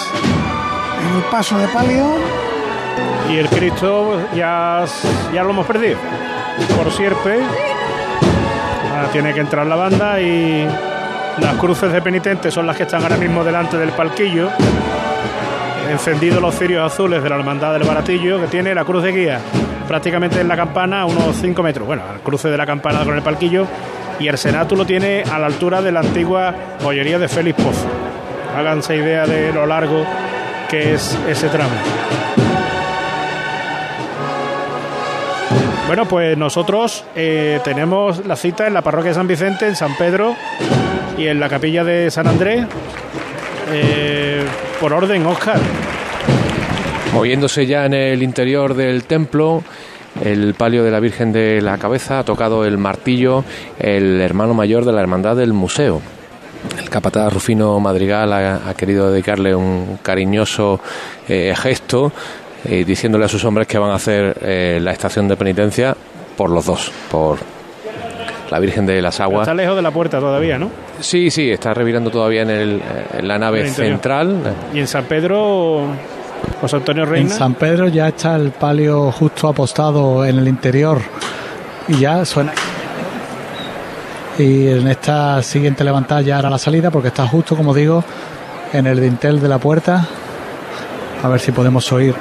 [1.02, 2.14] en el paso de palio.
[3.32, 4.86] Y el Cristo ya,
[5.34, 5.98] ya lo hemos perdido.
[6.78, 7.40] Por sierpe.
[9.12, 10.68] Tiene que entrar la banda y
[11.40, 14.52] las cruces de penitentes son las que están ahora mismo delante del palquillo.
[15.94, 19.40] Encendidos los cirios azules de la Hermandad del Baratillo, que tiene la cruz de guía
[19.88, 21.86] prácticamente en la campana a unos 5 metros.
[21.86, 23.68] Bueno, al cruce de la campana con el palquillo.
[24.20, 27.86] Y el Senato lo tiene a la altura de la antigua joyería de Félix Pozo.
[28.58, 30.04] Háganse idea de lo largo
[30.68, 31.76] que es ese tramo.
[35.86, 39.96] Bueno, pues nosotros eh, tenemos la cita en la parroquia de San Vicente, en San
[39.96, 40.36] Pedro
[41.20, 42.66] y en la capilla de San Andrés.
[43.72, 44.44] Eh,
[44.80, 45.60] por orden, Oscar.
[47.14, 49.64] Moviéndose ya en el interior del templo,
[50.24, 53.44] el palio de la Virgen de la Cabeza ha tocado el martillo
[53.80, 56.02] el hermano mayor de la Hermandad del Museo.
[56.80, 60.80] El capataz Rufino Madrigal ha, querido dedicarle un cariñoso
[61.28, 62.12] eh, gesto
[62.66, 65.96] eh, diciéndole a sus hombres que van a hacer eh, la estación de penitencia
[66.36, 67.38] por los dos, por
[68.50, 69.42] la Virgen de las Aguas.
[69.42, 70.70] está lejos de la puerta todavía, ¿no?
[71.00, 72.82] Sí, sí, está revirando todavía en, el,
[73.18, 74.56] en la nave central.
[74.74, 75.88] ¿Y en San Pedro,
[76.62, 77.30] José Antonio Reina?
[77.30, 81.02] En San Pedro ya está el palio justo apostado en el interior
[81.88, 82.54] y ya suena.
[84.38, 88.04] Y en esta siguiente levantada ya hará la salida porque está justo, como digo,
[88.72, 90.08] en el dintel de la puerta.
[91.22, 92.16] A ver si podemos oír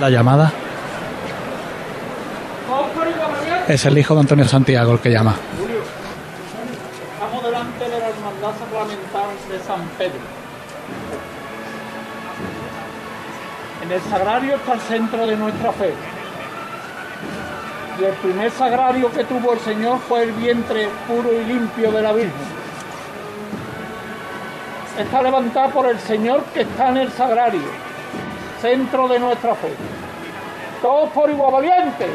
[0.00, 0.52] la llamada.
[3.68, 5.34] Es el hijo de Antonio Santiago el que llama.
[7.14, 10.45] Estamos delante de la hermandad sacramental de San Pedro.
[13.86, 15.94] En el sagrario está el centro de nuestra fe.
[18.00, 22.02] Y el primer sagrario que tuvo el Señor fue el vientre puro y limpio de
[22.02, 22.32] la Virgen.
[24.98, 27.86] Está levantada por el Señor que está en el sagrario
[28.60, 29.72] centro de nuestra fe.
[30.82, 32.08] Todos por igual valientes.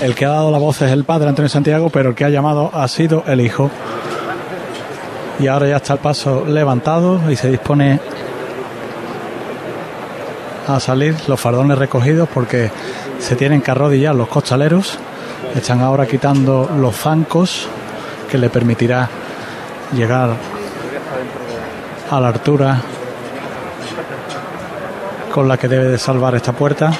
[0.00, 2.30] El que ha dado la voz es el padre Antonio Santiago, pero el que ha
[2.30, 3.70] llamado ha sido el hijo.
[5.40, 8.00] Y ahora ya está el paso levantado y se dispone
[10.66, 12.70] a salir los fardones recogidos porque
[13.18, 14.98] se tienen que arrodillar los costaleros
[15.54, 17.66] están ahora quitando los zancos
[18.30, 19.08] que le permitirá
[19.94, 20.30] llegar
[22.10, 22.80] a la altura
[25.32, 26.92] con la que debe de salvar esta puerta.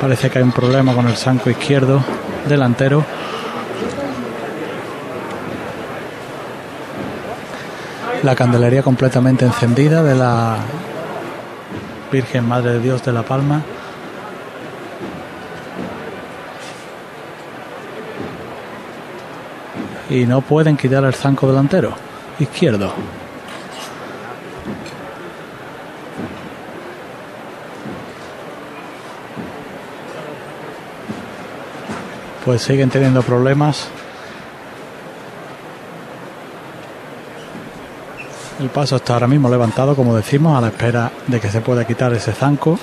[0.00, 2.02] Parece que hay un problema con el zanco izquierdo
[2.48, 3.04] delantero.
[8.22, 10.56] La candelería completamente encendida de la
[12.10, 13.62] Virgen Madre de Dios de la Palma.
[20.10, 21.94] y no pueden quitar el zanco delantero
[22.38, 22.92] izquierdo.
[32.50, 33.86] Pues siguen teniendo problemas.
[38.58, 41.86] El paso está ahora mismo levantado, como decimos, a la espera de que se pueda
[41.86, 42.76] quitar ese zanco.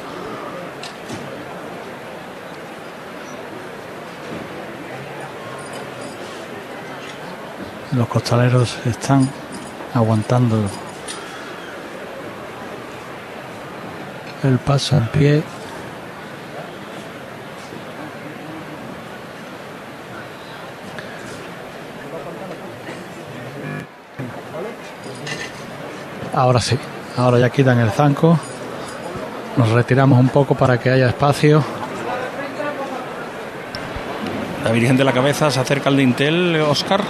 [7.92, 9.30] Los costaleros están
[9.94, 10.62] aguantando
[14.44, 15.57] el paso en pie.
[26.38, 26.78] Ahora sí,
[27.18, 28.38] ahora ya quitan el zanco.
[29.58, 31.64] Nos retiramos un poco para que haya espacio.
[34.64, 37.02] La Virgen de la Cabeza se acerca al dintel, Oscar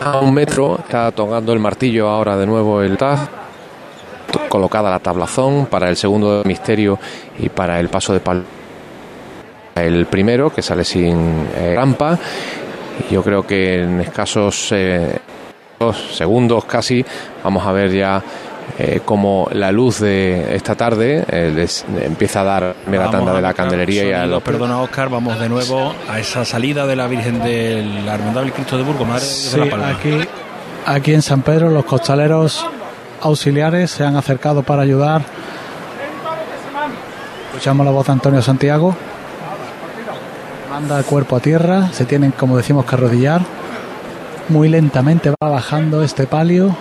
[0.00, 3.28] a un metro, está tocando el martillo ahora de nuevo el Taz,
[4.48, 7.00] colocada la tablazón para el segundo misterio
[7.38, 8.44] y para el paso de pal.
[9.74, 12.16] El primero, que sale sin eh, rampa,
[13.10, 15.18] yo creo que en escasos eh,
[15.80, 17.02] dos segundos casi
[17.42, 18.22] vamos a ver ya
[18.78, 21.66] eh, como la luz de esta tarde eh,
[22.02, 24.42] empieza a dar mega tanda de la candelería y a los...
[24.42, 28.82] Perdona Oscar, vamos de nuevo a esa salida de la Virgen del del Cristo de
[28.82, 29.88] Burgos, Madre de la Palma.
[29.88, 30.20] Aquí,
[30.84, 32.62] aquí en San Pedro los costaleros
[33.22, 35.22] auxiliares se han acercado para ayudar.
[37.52, 38.94] Escuchamos la voz de Antonio Santiago.
[40.68, 43.59] Manda el cuerpo a tierra, se tienen, como decimos, que arrodillar.
[44.50, 46.76] Muy lentamente va bajando este palio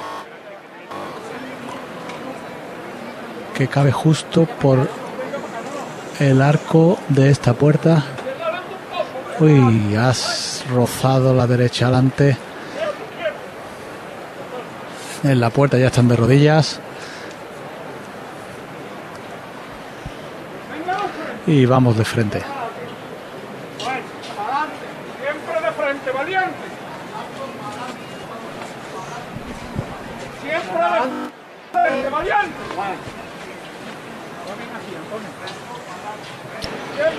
[3.55, 4.89] que cabe justo por
[6.19, 8.03] el arco de esta puerta.
[9.39, 12.37] Uy, has rozado la derecha adelante.
[15.23, 16.79] En la puerta ya están de rodillas.
[21.45, 22.41] Y vamos de frente.
[25.21, 26.69] Siempre de frente, valiente.
[30.41, 31.09] Siempre de
[31.71, 32.69] frente, valiente.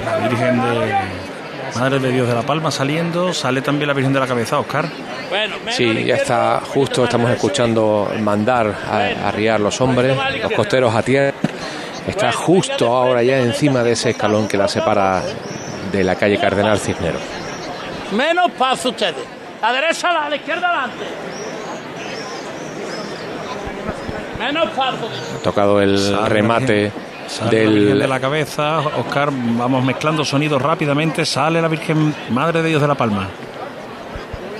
[0.04, 1.04] La Virgen de
[1.90, 4.88] Madre de Dios de la Palma saliendo, sale también la Virgen de la Cabeza, Oscar.
[5.70, 11.36] Sí, ya está justo, estamos escuchando mandar a, arriar los hombres, los costeros a tierra.
[12.06, 15.20] Está justo ahora ya encima de ese escalón que la separa
[15.90, 17.22] de la calle Cardenal Cisneros.
[18.12, 19.26] Menos paso ustedes.
[19.60, 21.04] La derecha, a la izquierda, adelante.
[24.38, 25.08] Menos paso.
[25.34, 26.92] Ha tocado el la remate
[27.38, 32.60] La Virgen del de la Cabeza, Oscar, vamos mezclando sonidos rápidamente, sale la Virgen Madre
[32.60, 33.28] de Dios de la Palma.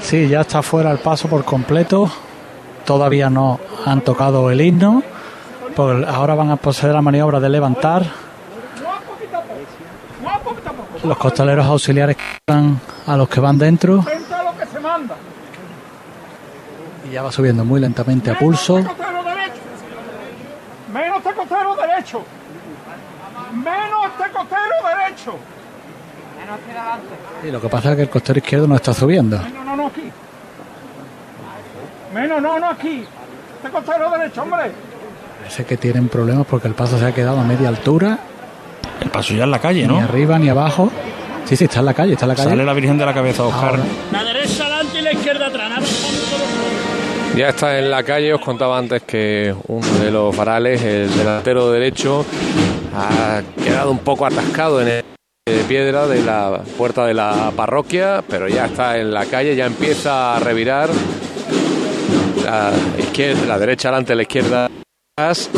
[0.01, 2.11] Sí, ya está fuera el paso por completo.
[2.85, 5.03] Todavía no han tocado el himno.
[5.75, 8.05] Pues ahora van a proceder a la maniobra de levantar.
[11.05, 14.05] Los costaleros auxiliares van a los que van dentro.
[17.09, 18.77] Y ya va subiendo muy lentamente a pulso.
[20.93, 22.23] Menos este costero derecho.
[23.53, 25.35] Menos este costero derecho.
[26.39, 27.15] Menos este adelante.
[27.47, 29.39] Y lo que pasa es que el costero izquierdo no está subiendo.
[29.39, 30.11] No, no, no, aquí.
[32.15, 33.05] Menos, no, no, aquí.
[33.57, 34.73] Este costero derecho, hombre.
[35.39, 38.19] Parece que tienen problemas porque el paso se ha quedado a media altura.
[39.01, 39.99] El paso ya en la calle, Ni ¿no?
[40.01, 40.91] arriba ni abajo.
[41.47, 42.51] Sí, sí, está en la calle, está en la calle.
[42.51, 43.79] Sale la Virgen de la Cabeza, Oscar.
[44.13, 46.07] La derecha adelante y la izquierda atrás.
[47.37, 51.71] Ya está en la calle, os contaba antes que uno de los varales, el delantero
[51.71, 52.25] derecho,
[52.95, 55.05] ha quedado un poco atascado en el
[55.47, 59.67] de piedra de la puerta de la parroquia, pero ya está en la calle, ya
[59.67, 60.91] empieza a revirar
[62.45, 64.69] la izquierda, la derecha adelante, la izquierda
[65.19, 65.51] atrás,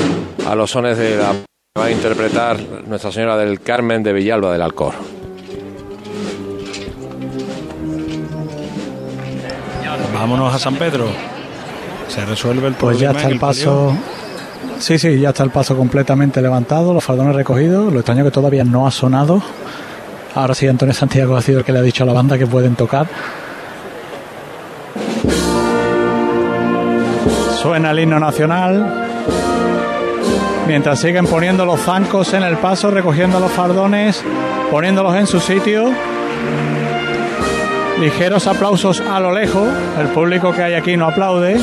[0.46, 4.52] a los sones de la que va a interpretar Nuestra Señora del Carmen de Villalba
[4.52, 4.94] del Alcor.
[10.14, 11.06] Vámonos a San Pedro.
[12.08, 13.12] Se resuelve el Pues problema.
[13.12, 13.96] ya está el paso.
[14.82, 17.92] Sí, sí, ya está el paso completamente levantado, los faldones recogidos.
[17.92, 19.40] Lo extraño que todavía no ha sonado.
[20.34, 22.48] Ahora sí, Antonio Santiago ha sido el que le ha dicho a la banda que
[22.48, 23.06] pueden tocar.
[27.62, 29.08] Suena el himno nacional.
[30.66, 34.20] Mientras siguen poniendo los zancos en el paso, recogiendo los faldones,
[34.68, 35.92] poniéndolos en su sitio.
[38.00, 39.68] Ligeros aplausos a lo lejos.
[40.00, 41.60] El público que hay aquí no aplaude.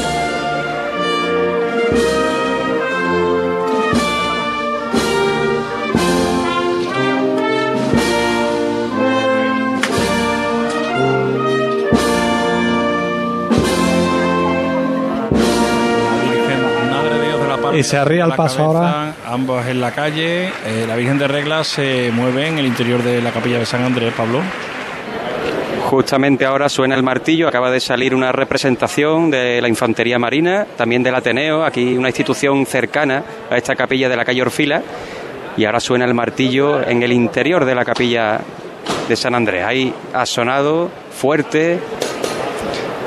[17.73, 19.15] Y se arría el paso cabeza, ahora.
[19.27, 20.47] Ambos en la calle.
[20.47, 23.83] Eh, la Virgen de Regla se mueve en el interior de la capilla de San
[23.83, 24.41] Andrés, Pablo.
[25.89, 31.01] Justamente ahora suena el martillo, acaba de salir una representación de la Infantería Marina, también
[31.01, 34.83] del Ateneo, aquí una institución cercana a esta capilla de la calle Orfila,
[35.57, 38.39] y ahora suena el martillo en el interior de la capilla
[39.07, 39.65] de San Andrés.
[39.65, 41.79] Ahí ha sonado fuerte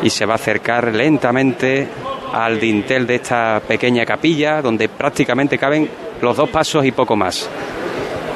[0.02, 1.86] y se va a acercar lentamente
[2.32, 5.88] al dintel de esta pequeña capilla, donde prácticamente caben
[6.20, 7.48] los dos pasos y poco más.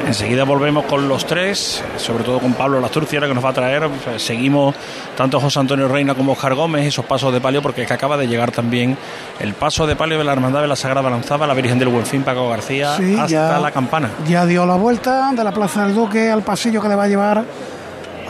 [0.07, 3.89] Enseguida volvemos con los tres, sobre todo con Pablo Lasturciera que nos va a traer.
[4.19, 4.73] Seguimos
[5.17, 8.17] tanto José Antonio Reina como Oscar Gómez, esos pasos de palio, porque es que acaba
[8.17, 8.97] de llegar también
[9.41, 12.23] el paso de palio de la Hermandad de la Sagrada Lanzada, la Virgen del Buenfín,
[12.23, 13.59] Paco García, Sí, hasta ya.
[13.59, 14.11] la campana.
[14.29, 17.09] Ya dio la vuelta de la Plaza del Duque al pasillo que le va a
[17.09, 17.45] llevar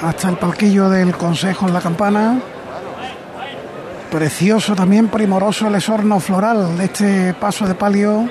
[0.01, 2.39] hasta el palquillo del Consejo en la Campana.
[4.17, 8.27] Precioso también, primoroso el esorno floral de este paso de palio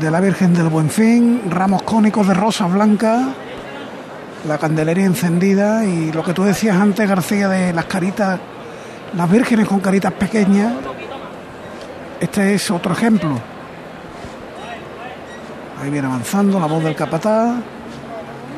[0.00, 3.28] de la Virgen del Buenfín, ramos cónicos de rosa blanca,
[4.48, 8.40] la candelería encendida y lo que tú decías antes, García, de las caritas,
[9.16, 10.72] las vírgenes con caritas pequeñas.
[12.18, 13.38] Este es otro ejemplo.
[15.80, 17.54] Ahí viene avanzando la voz del capataz,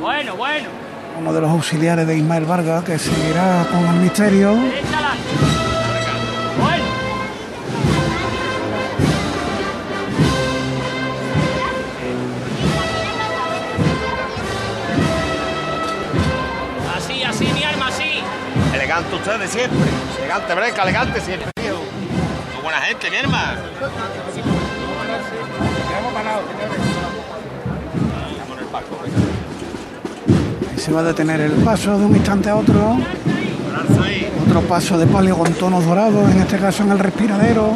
[0.01, 0.69] Bueno, bueno.
[1.21, 4.57] uno de los auxiliares de Ismael Vargas que seguirá con el misterio.
[18.97, 19.91] Elegante ustedes siempre.
[20.19, 21.75] Elegante, breca, elegante siempre, tío.
[21.75, 23.61] Muy buena gente, mi hermano.
[30.73, 32.97] Ahí se va a detener el paso de un instante a otro.
[34.47, 37.73] Otro paso de palio con tonos dorados, en este caso en el respiradero.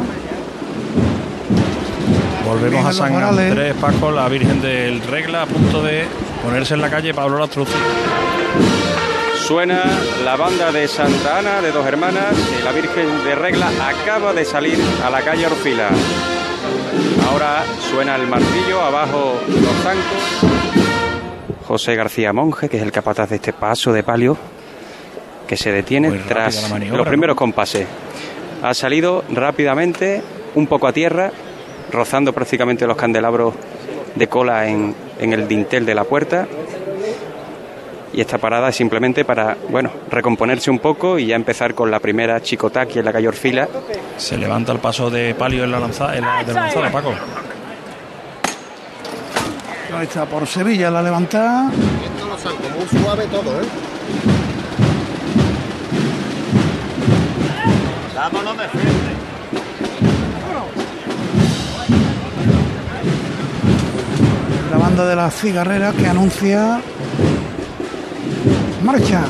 [2.47, 3.13] Volvemos a San.
[3.13, 6.07] Andrés, Paco, la Virgen del Regla, a punto de
[6.43, 7.73] ponerse en la calle Pablo Lastrucci.
[9.47, 9.83] Suena
[10.23, 14.45] la banda de Santa Ana de dos hermanas y la Virgen de Regla acaba de
[14.45, 15.89] salir a la calle Orfila.
[17.29, 20.51] Ahora suena el martillo, abajo los zancos.
[21.67, 24.37] José García Monje, que es el capataz de este paso de palio,
[25.47, 27.09] que se detiene Muy tras maniobra, los ¿no?
[27.09, 27.87] primeros compases.
[28.61, 30.21] Ha salido rápidamente,
[30.55, 31.31] un poco a tierra,
[31.91, 33.53] rozando prácticamente los candelabros
[34.15, 36.47] de cola en, en el dintel de la puerta.
[38.13, 41.99] Y esta parada es simplemente para, bueno, recomponerse un poco y ya empezar con la
[41.99, 43.69] primera chicotá aquí en la calle Orfila.
[44.17, 47.13] Se levanta el paso de palio en la lanzada, en la de lanzada, Paco.
[49.97, 51.69] Ahí está por Sevilla la levantada.
[51.71, 53.65] Esto lo saco muy suave todo, ¿eh?
[58.15, 59.11] Vámonos de frente.
[64.69, 66.79] La banda de las cigarreras que anuncia
[68.83, 69.25] marcha.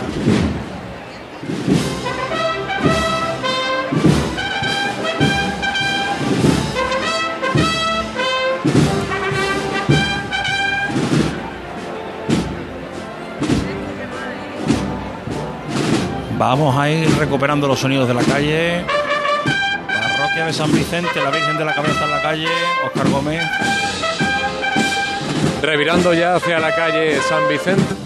[16.38, 18.84] Vamos a ir recuperando los sonidos de la calle.
[19.88, 22.48] Parroquia de San Vicente, la Virgen de la Cabeza en la calle,
[22.84, 23.44] Oscar Gómez.
[25.62, 28.01] Revirando ya hacia la calle San Vicente.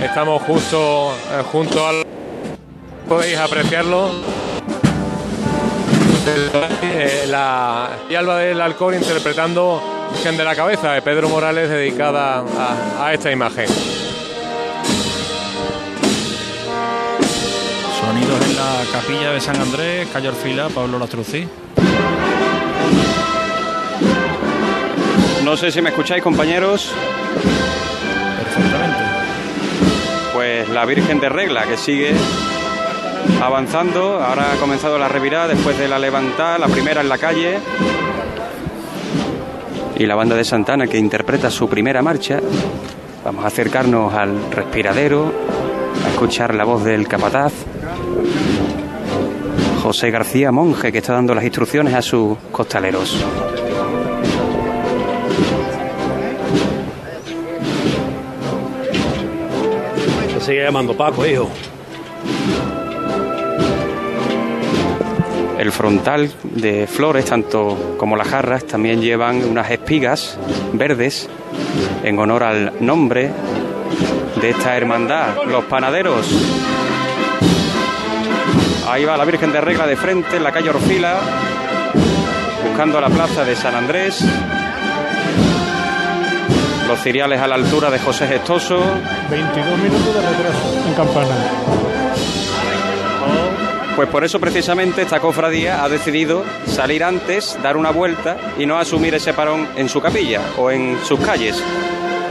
[0.00, 2.06] Estamos justo eh, junto al.
[3.08, 4.10] Podéis apreciarlo.
[6.82, 9.82] Eh, la y Alba del Alcor interpretando
[10.12, 13.66] Virgen de la Cabeza de Pedro Morales dedicada a, a esta imagen.
[18.00, 21.48] Sonidos en la capilla de San Andrés, calle Orfila, Pablo Lastrucci.
[25.44, 26.92] No sé si me escucháis, compañeros.
[28.38, 28.97] Perfectamente.
[30.48, 32.10] Pues la Virgen de Regla que sigue
[33.42, 34.18] avanzando.
[34.22, 37.58] Ahora ha comenzado la revirada después de la levantada, la primera en la calle.
[39.96, 42.40] Y la banda de Santana que interpreta su primera marcha.
[43.26, 45.30] Vamos a acercarnos al respiradero,
[46.06, 47.52] a escuchar la voz del capataz.
[49.82, 53.22] José García Monje que está dando las instrucciones a sus costaleros.
[60.48, 61.46] Sigue llamando Paco, hijo.
[65.58, 70.38] El frontal de flores, tanto como las jarras, también llevan unas espigas
[70.72, 71.28] verdes
[72.02, 73.30] en honor al nombre
[74.40, 76.26] de esta hermandad, los panaderos.
[78.88, 81.18] Ahí va la Virgen de Regla de frente en la calle Orfila,
[82.66, 84.24] buscando la plaza de San Andrés.
[86.88, 88.80] Los ciriales a la altura de José Gestoso.
[89.30, 91.36] 22 minutos de retraso en campana.
[93.94, 98.78] Pues por eso precisamente esta cofradía ha decidido salir antes, dar una vuelta y no
[98.78, 101.62] asumir ese parón en su capilla o en sus calles,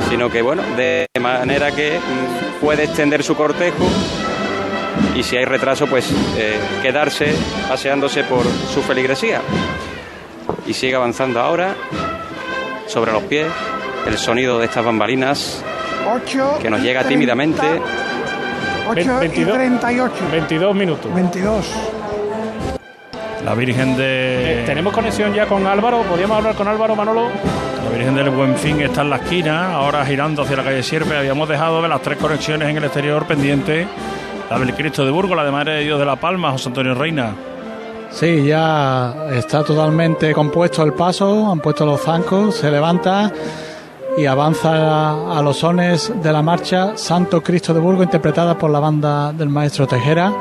[0.09, 3.85] sino que bueno, de manera que mm, puede extender su cortejo
[5.15, 7.31] y si hay retraso pues eh, quedarse
[7.69, 8.43] paseándose por
[8.73, 9.39] su feligresía.
[10.65, 11.75] Y sigue avanzando ahora
[12.87, 13.47] sobre los pies
[14.07, 15.63] el sonido de estas bambalinas
[16.13, 17.61] 8 que nos llega tímidamente.
[18.89, 19.53] 8 y 22.
[19.53, 20.13] 38.
[20.31, 21.13] 22 minutos.
[21.13, 21.65] 22.
[23.43, 24.63] La Virgen Eh, de.
[24.65, 26.01] ¿Tenemos conexión ya con Álvaro?
[26.03, 27.27] ¿Podríamos hablar con Álvaro Manolo?
[27.83, 31.15] La Virgen del Buen Fin está en la esquina, ahora girando hacia la calle Sierpe.
[31.17, 33.87] Habíamos dejado de las tres conexiones en el exterior pendiente.
[34.49, 36.93] La del Cristo de Burgos, la de Madre de Dios de la Palma, José Antonio
[36.95, 37.33] Reina.
[38.09, 43.31] Sí, ya está totalmente compuesto el paso, han puesto los zancos, se levanta
[44.17, 48.79] y avanza a, los sones de la marcha Santo Cristo de Burgos, interpretada por la
[48.79, 50.33] banda del maestro Tejera.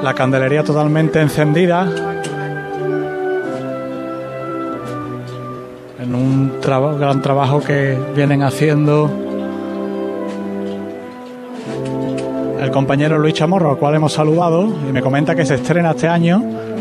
[0.00, 1.82] La candelería totalmente encendida.
[6.00, 9.10] En un gran trabajo que vienen haciendo
[12.60, 16.06] el compañero Luis Chamorro, al cual hemos saludado, y me comenta que se estrena este
[16.06, 16.71] año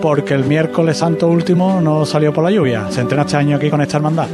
[0.00, 2.90] porque el miércoles santo último no salió por la lluvia.
[2.90, 4.28] Se entrena este año aquí con esta hermandad.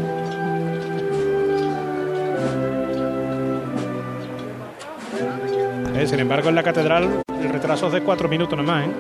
[5.97, 6.07] ¿eh?
[6.07, 8.87] Sin embargo, en la catedral el retraso es de cuatro minutos nomás.
[8.87, 8.91] ¿eh?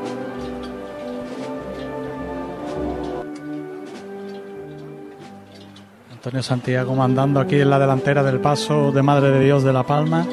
[6.13, 9.85] Antonio Santiago mandando aquí en la delantera del paso de Madre de Dios de La
[9.85, 10.27] Palma.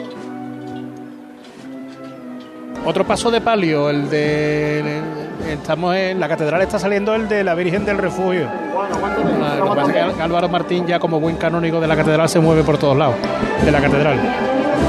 [2.86, 5.23] Otro paso de palio, el de.
[5.54, 8.48] Estamos en la catedral, está saliendo el de la Virgen del Refugio.
[8.50, 12.28] Ah, Lo que pasa es que Álvaro Martín, ya como buen canónigo de la catedral,
[12.28, 13.16] se mueve por todos lados
[13.64, 14.18] de la catedral.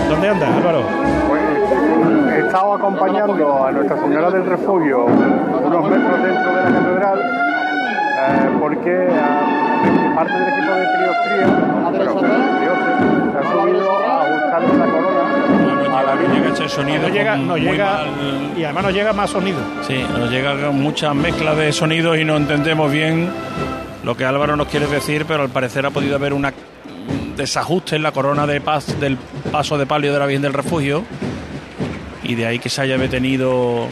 [0.09, 0.85] ¿Dónde anda, Álvaro?
[2.35, 8.57] He estado acompañando a Nuestra Señora del Refugio unos metros dentro de la catedral eh,
[8.59, 10.87] porque ah, parte del equipo de
[11.93, 12.27] pero criostre,
[13.33, 15.04] se ha subido a ajustarle la corona
[16.61, 17.03] la No llega ese sonido.
[17.03, 19.59] No llega, no mal- y además nos llega más sonido.
[19.87, 23.31] Sí, nos llega con muchas mezclas de sonidos y no entendemos bien
[24.03, 26.53] lo que Álvaro nos quiere decir, pero al parecer ha podido haber una-
[27.09, 29.17] un desajuste en la corona de paz del
[29.51, 31.05] paso de palio de la Virgen del Refugio
[32.23, 33.87] y de ahí que se haya detenido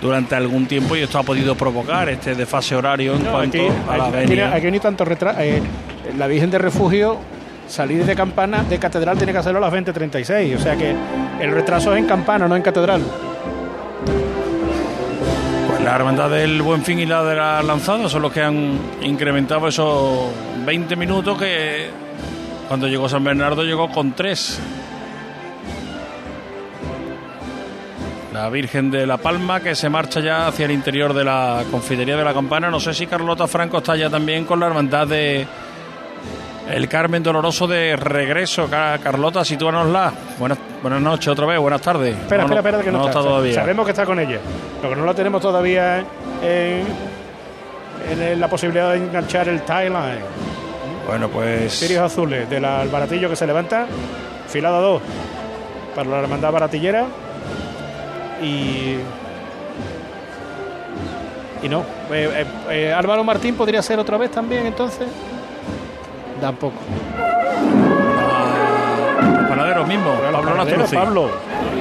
[0.00, 3.66] durante algún tiempo y esto ha podido provocar este desfase horario en No, cuanto aquí,
[3.88, 5.38] a la aquí- no- aquí hay tanto retraso.
[6.18, 7.16] la Virgen de Refugio,
[7.66, 10.54] salir de campana de catedral tiene que hacerlo a las 20.36.
[10.56, 10.94] O sea que
[11.40, 13.02] el retraso es en campana, no en catedral.
[15.68, 18.78] Pues la hermandad del Buen Fin y la de la Lanzada son los que han
[19.02, 20.30] incrementado esos
[20.64, 21.88] 20 minutos que
[22.68, 24.60] cuando llegó San Bernardo llegó con 3.
[28.32, 32.16] La Virgen de la Palma que se marcha ya hacia el interior de la confitería
[32.16, 32.68] de la Campana.
[32.68, 35.46] No sé si Carlota Franco está ya también con la hermandad de
[36.70, 38.68] el Carmen Doloroso de regreso.
[38.68, 40.12] Ca- Carlota, sitúanosla.
[40.38, 42.16] Buenas, buenas noches otra vez, buenas tardes.
[42.16, 43.20] Espera, No, espera, espera, que no, no está.
[43.20, 43.54] todavía.
[43.54, 44.38] Sabemos que está con ella.
[44.82, 46.00] Lo que no la tenemos todavía
[46.42, 46.84] en,
[48.20, 50.20] en la posibilidad de enganchar el tie line.
[51.06, 51.72] Bueno, pues.
[51.78, 53.86] Cirios azules del baratillo que se levanta.
[54.48, 55.02] Filada 2
[55.94, 57.04] para la hermandad baratillera.
[58.42, 58.96] Y.
[61.62, 61.80] Y no.
[62.10, 65.06] Eh, eh, eh, Álvaro Martín podría ser otra vez también, entonces.
[66.40, 66.74] Tampoco.
[69.20, 70.90] Los panaderos mismos, Pablo panaderos.
[70.90, 71.30] Pablo.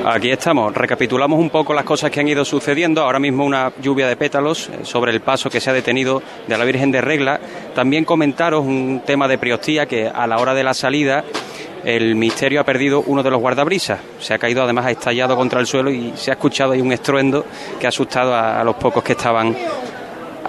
[0.06, 3.02] Aquí estamos, recapitulamos un poco las cosas que han ido sucediendo.
[3.04, 6.58] Ahora mismo una lluvia de pétalos eh, sobre el paso que se ha detenido de
[6.58, 7.40] la Virgen de Regla.
[7.74, 11.24] También comentaros un tema de priostía que a la hora de la salida
[11.86, 14.00] el misterio ha perdido uno de los guardabrisas.
[14.20, 16.92] Se ha caído, además ha estallado contra el suelo y se ha escuchado ahí un
[16.92, 17.46] estruendo
[17.80, 19.56] que ha asustado a, a los pocos que estaban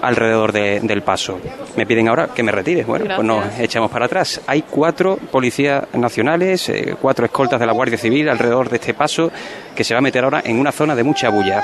[0.07, 1.39] alrededor de- del paso.
[1.75, 2.83] Me piden ahora que me retire.
[2.83, 4.41] Bueno, pues nos echamos para atrás.
[4.47, 9.31] Hay cuatro policías nacionales, eh, cuatro escoltas de la Guardia Civil alrededor de este paso
[9.75, 11.63] que se va a meter ahora en una zona de mucha bulla.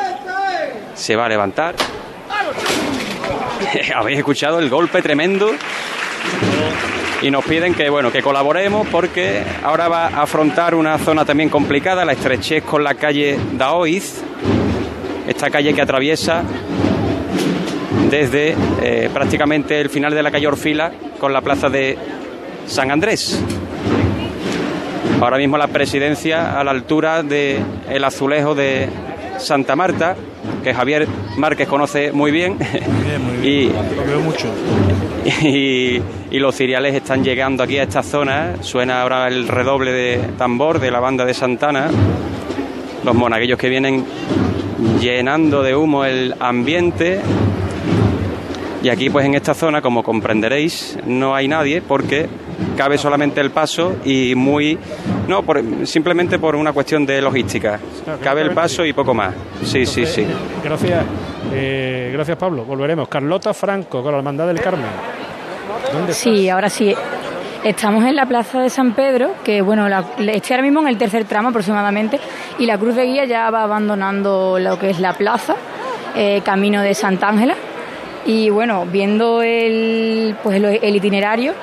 [0.95, 1.75] Se va a levantar.
[3.95, 5.51] Habéis escuchado el golpe tremendo
[7.21, 11.49] y nos piden que bueno que colaboremos porque ahora va a afrontar una zona también
[11.49, 14.21] complicada, la estrechez con la calle Daoiz,
[15.27, 16.43] esta calle que atraviesa
[18.11, 21.97] desde eh, prácticamente el final de la calle Orfila con la plaza de
[22.67, 23.41] San Andrés.
[25.21, 27.59] Ahora mismo la presidencia a la altura de
[27.89, 28.89] el azulejo de
[29.37, 30.15] Santa Marta,
[30.61, 31.07] que Javier
[31.37, 32.57] Márquez conoce muy bien.
[33.43, 34.47] y, Lo veo mucho.
[35.41, 36.01] y,
[36.31, 38.55] y los ciriales están llegando aquí a esta zona.
[38.61, 41.89] Suena ahora el redoble de tambor de la banda de Santana.
[43.05, 44.05] Los monaguillos que vienen
[44.99, 47.21] llenando de humo el ambiente.
[48.83, 52.27] Y aquí, pues en esta zona, como comprenderéis, no hay nadie porque
[52.75, 54.77] cabe solamente el paso y muy.
[55.27, 57.79] No, por- simplemente por una cuestión de logística.
[58.23, 59.35] Cabe el paso y poco más.
[59.63, 60.25] Sí, sí, sí.
[60.63, 61.05] Gracias,
[61.53, 62.65] eh, gracias Pablo.
[62.65, 63.07] Volveremos.
[63.07, 64.87] Carlota Franco con la hermandad del Carmen.
[65.93, 66.93] ¿Dónde Sí, ahora sí.
[67.63, 70.97] Estamos en la plaza de San Pedro, que bueno, la, estoy ahora mismo en el
[70.97, 72.19] tercer tramo aproximadamente,
[72.57, 75.55] y la cruz de guía ya va abandonando lo que es la plaza,
[76.15, 77.53] eh, camino de Santa Ángela.
[78.25, 81.53] Y bueno, viendo el, pues el, el itinerario,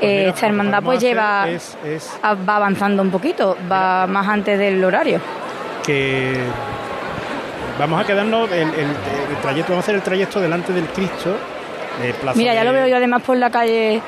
[0.00, 4.58] eh, esta hermandad pues lleva, Es, es a- va avanzando un poquito, va más antes
[4.58, 5.20] del horario.
[5.84, 6.34] que
[7.78, 11.36] vamos a quedarnos el, el- el trayecto, vamos a hacer el trayecto delante del Cristo.
[12.02, 14.00] de Plaza Mira, ya de- lo veo yo además por la calle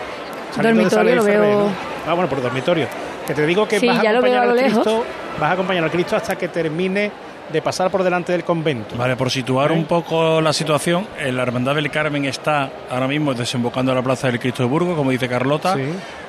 [0.60, 1.58] dormitorio, lo Ferrer, veo...
[1.60, 1.70] ¿no?
[2.06, 2.86] Ah, bueno, por dormitorio.
[3.26, 4.82] Que te digo que Sí, vas a ya lo veo acompañar a al lejos.
[4.84, 5.04] Cristo,
[5.38, 7.10] vas a acompañar al Cristo hasta que termine
[7.52, 8.96] de pasar por delante del convento.
[8.96, 13.34] Vale, por situar un poco la situación, eh, la Hermandad del Carmen está ahora mismo
[13.34, 15.74] desembocando a la Plaza del Cristo de Burgos, como dice Carlota.
[15.74, 15.82] Sí.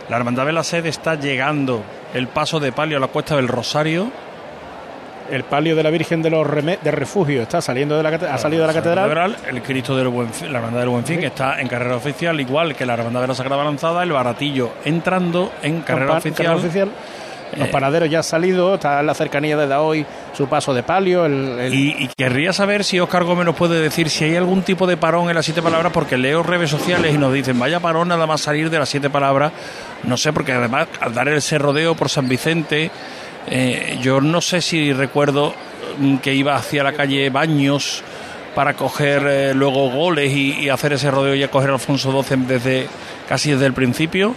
[0.09, 3.47] La Hermandad de la Sede está llegando el paso de palio a la Cuesta del
[3.47, 4.09] Rosario.
[5.29, 8.37] El palio de la Virgen de los Reme- de Refugio está saliendo de la ha
[8.39, 9.35] salido de la catedral.
[9.47, 12.75] El Cristo del Buen la Hermandad del Buen Fin, que está en carrera oficial, igual
[12.75, 16.35] que la Hermandad de la Sagrada Lanzada, el Baratillo entrando en carrera Campa- oficial.
[16.47, 16.89] carrera oficial.
[17.57, 20.05] Los Eh, panaderos ya han salido, está en la cercanía de hoy
[20.37, 21.25] su paso de palio.
[21.25, 24.61] El, el- Y, y querría saber si Oscar Gómez nos puede decir si hay algún
[24.61, 27.79] tipo de parón en las siete palabras, porque leo redes sociales y nos dicen, vaya
[27.79, 29.51] parón nada más salir de las siete palabras.
[30.03, 32.91] No sé, porque además al dar ese rodeo por San Vicente,
[33.47, 35.53] eh, yo no sé si recuerdo
[35.97, 38.03] mm, que iba hacia la calle Baños
[38.55, 42.37] para coger eh, luego goles y, y hacer ese rodeo y a coger Alfonso XII
[42.47, 42.87] desde
[43.27, 44.35] casi desde el principio.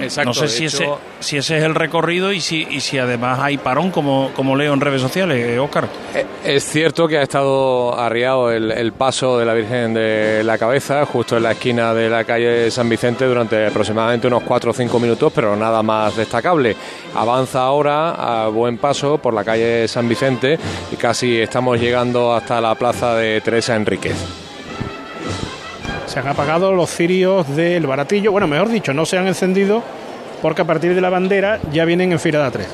[0.00, 0.88] Exacto, no sé si ese,
[1.20, 4.72] si ese es el recorrido y si, y si además hay parón, como, como leo
[4.72, 5.88] en redes sociales, Oscar.
[6.14, 10.58] Eh, Es cierto que ha estado arriado el, el paso de la Virgen de la
[10.58, 14.74] Cabeza justo en la esquina de la calle San Vicente durante aproximadamente unos 4 o
[14.74, 16.74] 5 minutos, pero nada más destacable.
[17.14, 20.58] Avanza ahora a buen paso por la calle San Vicente
[20.90, 24.16] y casi estamos llegando hasta la plaza de Teresa Enríquez.
[26.12, 28.32] Se han apagado los cirios del baratillo.
[28.32, 29.82] Bueno, mejor dicho, no se han encendido
[30.42, 32.66] porque a partir de la bandera ya vienen en fila de A3.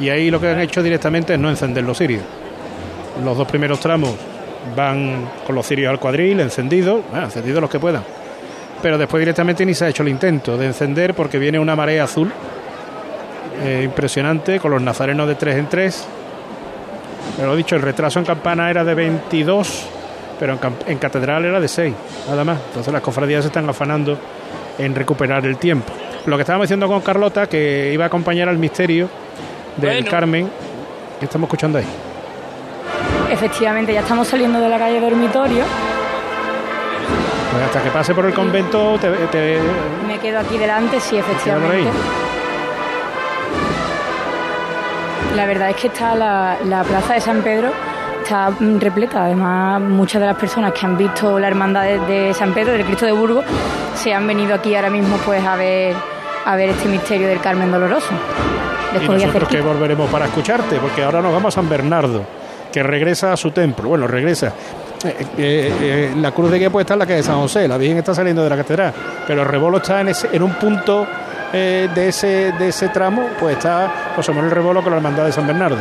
[0.00, 2.22] Y ahí lo que han hecho directamente es no encender los cirios.
[3.22, 4.14] Los dos primeros tramos
[4.74, 8.02] van con los cirios al cuadril, encendidos, bueno, encendidos los que puedan.
[8.80, 12.04] Pero después directamente ni se ha hecho el intento de encender porque viene una marea
[12.04, 12.32] azul
[13.62, 16.06] eh, impresionante con los nazarenos de 3 en 3.
[17.36, 19.86] Pero lo dicho, el retraso en campana era de 22
[20.38, 21.94] pero en, en catedral era de 6,
[22.28, 22.58] nada más.
[22.68, 24.18] Entonces las cofradías se están afanando
[24.78, 25.92] en recuperar el tiempo.
[26.26, 29.08] Lo que estábamos diciendo con Carlota, que iba a acompañar al misterio
[29.76, 30.10] del Bueno.
[30.10, 30.50] Carmen,
[31.18, 31.84] que estamos escuchando ahí.
[33.30, 35.64] Efectivamente, ya estamos saliendo de la calle Dormitorio.
[37.52, 39.58] Pues hasta que pase por el convento, te, te-
[40.06, 41.88] Me quedo aquí delante, sí, efectivamente.
[45.36, 47.70] La verdad es que está la, la plaza de San Pedro
[48.24, 49.24] está mm, repleta.
[49.24, 52.84] Además, muchas de las personas que han visto la hermandad de, de San Pedro, del
[52.84, 53.44] Cristo de Burgos,
[53.94, 55.94] se han venido aquí ahora mismo pues a ver
[56.46, 58.10] a ver este misterio del Carmen Doloroso.
[58.92, 62.22] Después nosotros que volveremos para escucharte, porque ahora nos vamos a San Bernardo,
[62.72, 63.88] que regresa a su templo.
[63.88, 64.48] Bueno, regresa.
[65.04, 67.66] Eh, eh, eh, la cruz de guía puede estar en la calle de San José,
[67.66, 68.92] la Virgen está saliendo de la catedral,
[69.26, 71.06] pero el rebolo está en, ese- en un punto
[71.52, 75.46] de, ese, de ese tramo, pues está José Manuel Rebolo con la hermandad de San
[75.46, 75.76] Bernardo.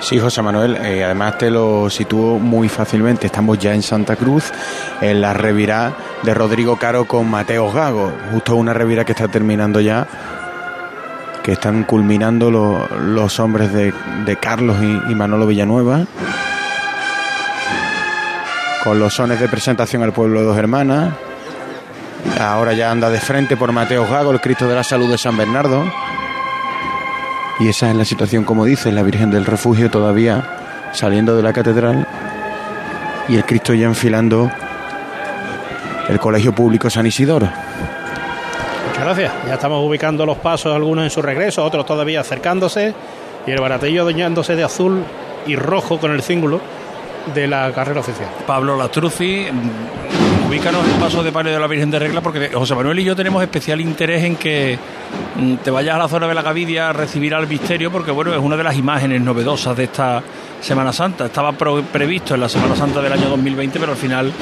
[0.00, 3.26] Sí, José Manuel, eh, además te lo sitúo muy fácilmente.
[3.26, 4.52] Estamos ya en Santa Cruz,
[5.00, 5.92] en la revirá
[6.22, 8.12] de Rodrigo Caro con Mateo Gago.
[8.32, 10.06] Justo una revirá que está terminando ya,
[11.42, 13.92] que están culminando lo- los hombres de,
[14.24, 16.02] de Carlos y, y Manolo Villanueva.
[18.84, 21.14] Con los sones de presentación al pueblo de Dos Hermanas.
[22.40, 25.36] Ahora ya anda de frente por Mateo Gago, el Cristo de la Salud de San
[25.36, 25.84] Bernardo.
[27.58, 31.52] Y esa es la situación, como dice, la Virgen del Refugio todavía saliendo de la
[31.52, 32.06] catedral
[33.28, 34.50] y el Cristo ya enfilando
[36.08, 37.48] el Colegio Público San Isidoro.
[38.88, 39.32] Muchas gracias.
[39.46, 42.94] Ya estamos ubicando los pasos, algunos en su regreso, otros todavía acercándose,
[43.46, 45.02] y el baratillo doñándose de azul
[45.46, 46.60] y rojo con el cíngulo
[47.34, 48.28] de la carrera oficial.
[48.46, 49.46] Pablo Lastruzzi,
[50.46, 53.16] ubícanos el paso de palio de la Virgen de Regla, porque José Manuel y yo
[53.16, 54.78] tenemos especial interés en que
[55.36, 58.32] mm, te vayas a la zona de la Gavidia a recibir al misterio, porque bueno,
[58.32, 60.22] es una de las imágenes novedosas de esta
[60.60, 61.26] Semana Santa.
[61.26, 64.32] Estaba pro- previsto en la Semana Santa del año 2020, pero al final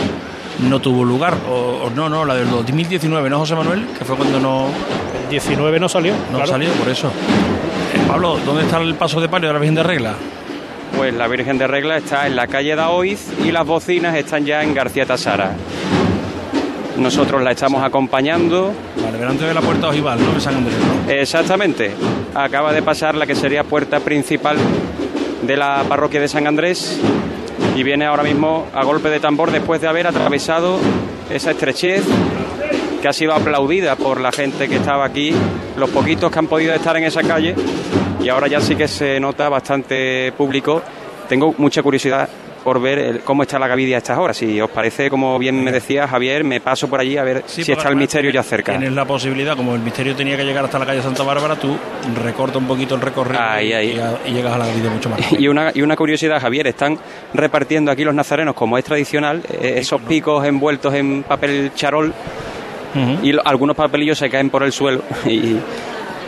[0.69, 1.35] no tuvo lugar.
[1.49, 3.87] O, o no, no, la del 2019, ¿no, José Manuel?
[3.99, 4.67] Que fue cuando no...
[5.25, 6.13] El 19 no salió.
[6.31, 6.47] No claro.
[6.53, 7.09] salió, por eso.
[7.09, 10.15] Eh, Pablo, ¿dónde está el paso de palio de la Virgen de Regla?
[10.97, 14.63] Pues la Virgen de Regla está en la calle Daoiz y las bocinas están ya
[14.63, 15.53] en García Tasara.
[16.97, 18.73] Nosotros la estamos acompañando.
[19.03, 20.33] Vale, delante de la puerta ojival, ¿no?
[20.33, 21.13] De San Andrés, ¿no?
[21.13, 21.93] Exactamente.
[22.35, 24.57] Acaba de pasar la que sería puerta principal
[25.43, 27.01] de la parroquia de San Andrés
[27.77, 30.79] y viene ahora mismo a golpe de tambor después de haber atravesado
[31.31, 32.05] esa estrechez
[33.03, 35.35] que ha sido aplaudida por la gente que estaba aquí,
[35.77, 37.55] los poquitos que han podido estar en esa calle
[38.25, 40.83] y ahora ya sí que se nota bastante público.
[41.29, 42.29] Tengo mucha curiosidad
[42.65, 44.37] por ver el- cómo está la Gavidia a estas horas.
[44.39, 47.63] Si os parece, como bien me decía Javier, me paso por allí a ver Sí,
[47.63, 48.73] si está el misterio ya cerca.
[48.73, 51.77] Tienes la posibilidad, como el misterio tenía que llegar hasta la calle Santa Bárbara, tú
[52.23, 53.93] recorta un poquito el recorrido Ahí, ahí.
[53.97, 55.21] Y, a- y llegas a la Gavidia mucho más.
[55.39, 56.99] Y una, y una curiosidad, Javier, están
[57.35, 62.15] repartiendo aquí los nazarenos, como es tradicional, eh, esos picos envueltos en papel charol
[63.23, 65.57] y lo- algunos papelillos se caen por el suelo y,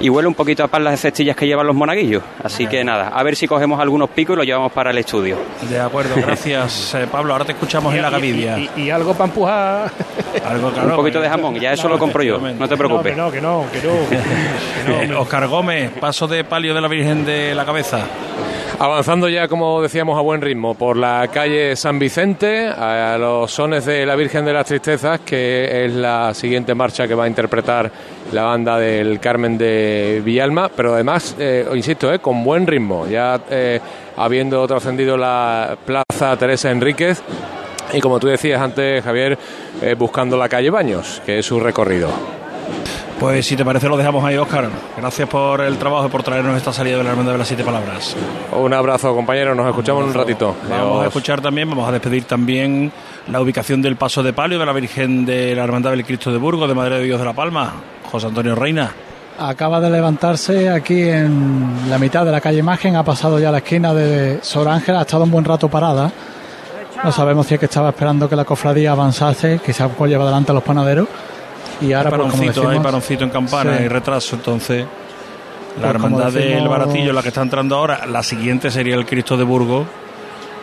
[0.01, 2.23] y huele un poquito a pan las cestillas que llevan los monaguillos.
[2.43, 5.37] Así que nada, a ver si cogemos algunos picos y los llevamos para el estudio.
[5.69, 7.33] De acuerdo, gracias eh, Pablo.
[7.33, 8.59] Ahora te escuchamos en la Gavidia.
[8.59, 9.91] Y, y algo para empujar.
[10.45, 13.17] Algo, un poquito de jamón, ya eso lo compro yo, no te preocupes.
[13.17, 14.17] No, que no, que no, que
[15.09, 15.15] no.
[15.15, 18.07] Eh, Oscar Gómez, paso de palio de la Virgen de la Cabeza.
[18.79, 23.87] Avanzando ya, como decíamos, a buen ritmo por la calle San Vicente, a los sones
[23.87, 27.91] de la Virgen de las Tristezas, que es la siguiente marcha que va a interpretar
[28.33, 33.41] la banda del Carmen de Villalma, pero además, eh, insisto, eh, con buen ritmo, ya
[33.49, 33.81] eh,
[34.17, 37.23] habiendo trascendido la Plaza Teresa Enríquez
[37.93, 39.39] y como tú decías antes, Javier,
[39.81, 42.11] eh, buscando la calle Baños, que es su recorrido.
[43.19, 44.69] Pues si te parece lo dejamos ahí, Óscar.
[44.97, 47.65] Gracias por el trabajo y por traernos esta salida de la hermandad de las siete
[47.65, 48.15] palabras.
[48.53, 49.55] Un abrazo, compañero.
[49.55, 50.55] Nos escuchamos en un ratito.
[50.69, 52.93] Vamos a escuchar también, vamos a despedir también
[53.29, 56.37] la ubicación del paso de palio de la Virgen de la Hermandad del Cristo de
[56.37, 57.73] Burgos, de Madre de Dios de la Palma,
[58.11, 58.93] José Antonio Reina.
[59.39, 63.59] Acaba de levantarse aquí en la mitad de la calle Imagen, ha pasado ya la
[63.59, 66.13] esquina de Sor Ángela, ha estado un buen rato parada.
[67.03, 70.55] No sabemos si es que estaba esperando que la cofradía avanzase, quizás lleva adelante a
[70.55, 71.09] los panaderos.
[71.81, 73.85] Y ahora, hay pues, como paroncito, hay paroncito en campana sí.
[73.85, 74.85] y retraso, entonces
[75.81, 79.37] la Pues hermandad del Baratillo, la que está entrando ahora, la siguiente sería el Cristo
[79.37, 79.87] de Burgos.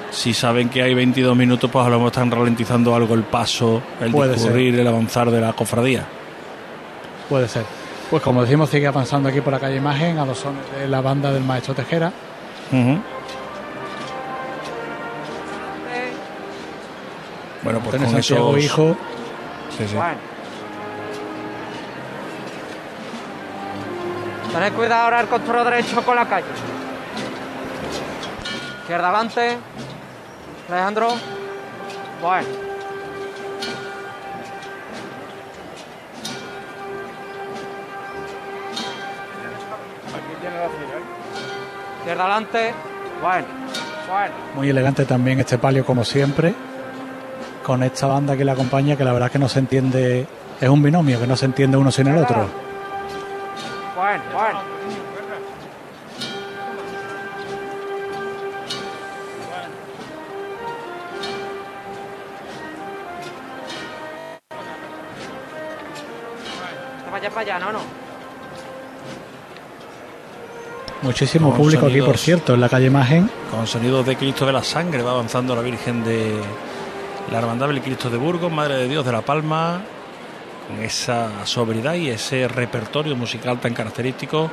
[0.09, 3.82] Si saben que hay 22 minutos, pues a lo mejor están ralentizando algo el paso,
[4.01, 6.05] el Puede discurrir, el avanzar de la cofradía.
[7.30, 7.64] Puede ser.
[8.09, 11.01] Pues como decimos, sigue avanzando aquí por la calle Imagen a los sones de la
[11.01, 12.11] banda del maestro Tejera.
[17.64, 18.97] Bueno, pues Antonio con esos- hijo.
[19.78, 19.95] Sí, sí.
[24.53, 26.45] Tened cuidado ahora el control derecho con la calle.
[28.81, 29.57] Izquierda adelante.
[30.69, 31.07] Alejandro.
[32.21, 32.47] Bueno.
[41.97, 42.73] Izquierda adelante.
[43.23, 43.47] Bueno.
[44.07, 44.33] Bueno.
[44.53, 46.53] Muy elegante también este palio, como siempre.
[47.65, 50.27] Con esta banda que le acompaña, que la verdad que no se entiende.
[50.61, 52.72] Es un binomio, que no se entiende uno sin el otro.
[54.03, 54.59] Bueno, bueno.
[67.09, 67.79] Vaya para allá, no, no.
[71.01, 73.29] Muchísimo Con público aquí, por cierto, en la calle Imagen.
[73.49, 76.41] Con sonidos de Cristo de la Sangre va avanzando la Virgen de
[77.31, 79.81] la Hermandad del Cristo de Burgos, Madre de Dios de la Palma,
[80.68, 84.49] con esa sobriedad y ese repertorio musical tan característico.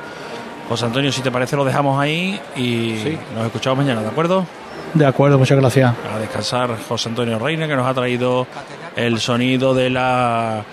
[0.69, 4.45] José Antonio, si te parece, lo dejamos ahí y nos escuchamos mañana, ¿de acuerdo?
[4.93, 5.93] De acuerdo, muchas gracias.
[6.13, 8.47] A descansar José Antonio Reina, que nos ha traído
[8.95, 10.63] el sonido de la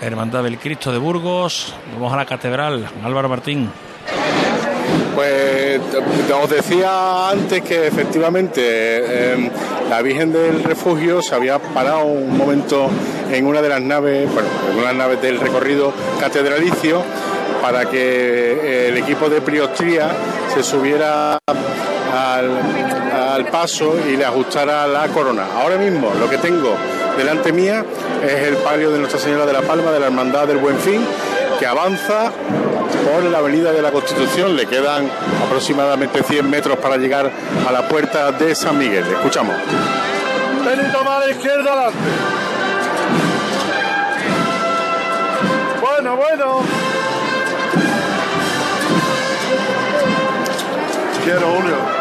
[0.00, 1.74] Hermandad del Cristo de Burgos.
[1.94, 3.70] Vamos a la catedral, Álvaro Martín.
[5.16, 5.80] Pues
[6.30, 9.50] os decía antes que efectivamente eh,
[9.88, 12.90] la Virgen del Refugio se había parado un momento
[13.32, 15.90] en una de las naves, bueno, en una de las naves del recorrido
[16.20, 17.02] catedralicio
[17.62, 20.10] para que eh, el equipo de Priostría
[20.52, 21.38] se subiera
[22.12, 25.46] al paso y le ajustara la corona.
[25.62, 26.74] Ahora mismo lo que tengo
[27.16, 27.82] delante mía
[28.22, 31.00] es el palio de Nuestra Señora de la Palma de la Hermandad del Buen Fin
[31.58, 32.32] que avanza
[33.06, 34.56] por la Avenida de la Constitución.
[34.56, 35.08] Le quedan
[35.44, 37.30] aproximadamente 100 metros para llegar
[37.66, 39.04] a la puerta de San Miguel.
[39.04, 39.54] Escuchamos.
[40.64, 41.98] Ven y toma a la izquierda adelante.
[45.80, 46.60] Bueno, bueno.
[51.24, 51.95] Quiero, Julio.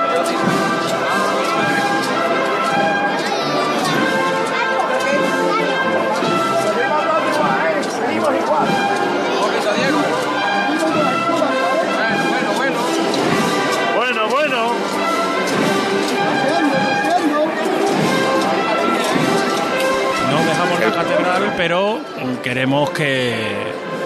[20.95, 21.99] Catedral, pero
[22.43, 23.35] queremos que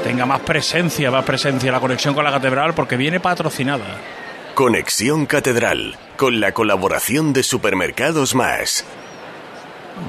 [0.04, 3.86] tenga más presencia, más presencia la conexión con la catedral porque viene patrocinada.
[4.56, 8.84] Conexión Catedral, con la colaboración de Supermercados Más.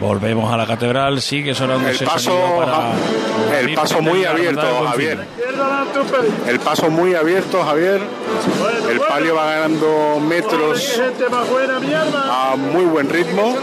[0.00, 5.26] Volvemos a la catedral, sigue sonando El ese paso, para el paso muy abierto, Javier.
[6.46, 8.00] El paso muy abierto, Javier.
[8.88, 11.00] El palio va ganando metros
[12.30, 13.56] a muy buen ritmo.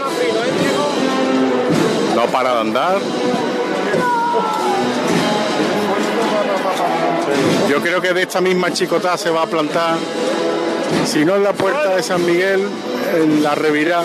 [2.18, 2.98] No para de andar.
[7.70, 9.94] Yo creo que de esta misma chicotá se va a plantar,
[11.06, 12.68] si no en la puerta de San Miguel,
[13.14, 14.02] en la revirá.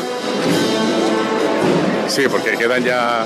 [2.07, 3.25] Sí, porque quedan ya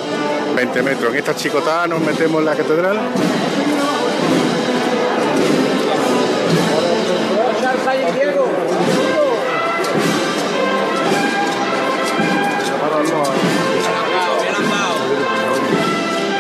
[0.56, 1.12] 20 metros.
[1.12, 2.98] En esta chicotá nos metemos en la catedral.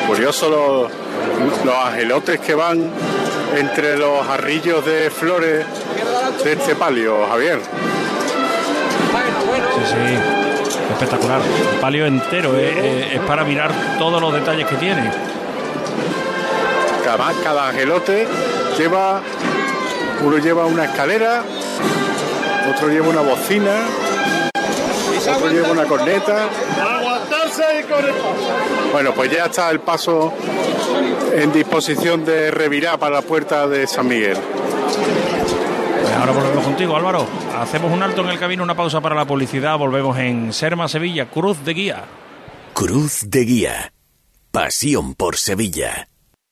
[0.08, 2.90] Curioso los, los angelotes que van
[3.56, 5.66] entre los arrillos de flores
[6.44, 7.60] de este palio, Javier.
[9.76, 11.42] Sí, sí, espectacular.
[11.74, 15.12] El palio entero, eh, eh, es para mirar todos los detalles que tiene.
[17.04, 18.28] Cada, cada angelote
[18.78, 19.22] lleva,
[20.24, 21.44] uno lleva una escalera,
[22.74, 23.76] otro lleva una bocina,
[25.36, 26.50] otro lleva una corneta.
[27.58, 28.92] Aguantarse y con el paso.
[28.92, 30.34] Bueno, pues ya está el paso
[31.34, 34.38] en disposición de revirar para la puerta de San Miguel.
[36.02, 37.28] Pues ahora volvemos contigo, Álvaro.
[37.58, 39.78] Hacemos un alto en el camino, una pausa para la publicidad.
[39.78, 42.04] Volvemos en Serma, Sevilla, Cruz de Guía.
[42.74, 43.94] Cruz de Guía.
[44.52, 46.08] Pasión por Sevilla.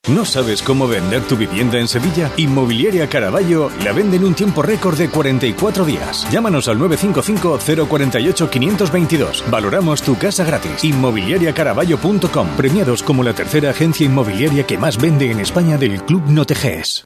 [0.07, 2.31] ¿No sabes cómo vender tu vivienda en Sevilla?
[2.37, 6.27] Inmobiliaria Caraballo la vende en un tiempo récord de 44 días.
[6.31, 9.49] Llámanos al 955-048-522.
[9.49, 10.83] Valoramos tu casa gratis.
[10.83, 12.49] Inmobiliariacaraballo.com.
[12.55, 17.05] Premiados como la tercera agencia inmobiliaria que más vende en España del Club Noteges.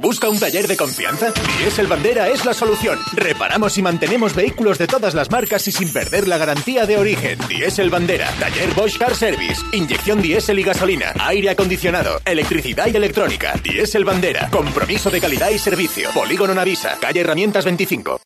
[0.00, 1.30] ¿Busca un taller de confianza?
[1.58, 2.98] Diesel Bandera es la solución.
[3.12, 7.38] Reparamos y mantenemos vehículos de todas las marcas y sin perder la garantía de origen.
[7.48, 13.52] Diesel Bandera, taller Bosch Car Service, inyección diésel y gasolina, aire acondicionado, electricidad y electrónica.
[13.62, 16.08] Diesel Bandera, compromiso de calidad y servicio.
[16.12, 18.22] Polígono Navisa, calle Herramientas 25.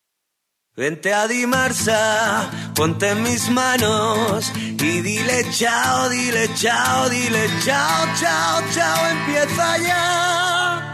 [0.77, 8.63] Vente a Dimarsa, ponte en mis manos y dile chao, dile chao, dile chao, chao,
[8.73, 10.94] chao, empieza ya.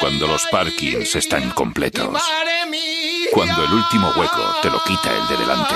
[0.00, 2.20] Cuando los parkings están completos.
[3.32, 5.74] Cuando el último hueco te lo quita el de delante.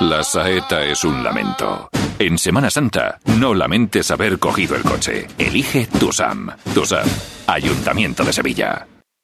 [0.00, 1.88] La saeta es un lamento.
[2.18, 5.26] En Semana Santa, no lamentes haber cogido el coche.
[5.38, 6.50] Elige Tusam.
[6.74, 7.06] Tusam,
[7.46, 8.86] Ayuntamiento de Sevilla.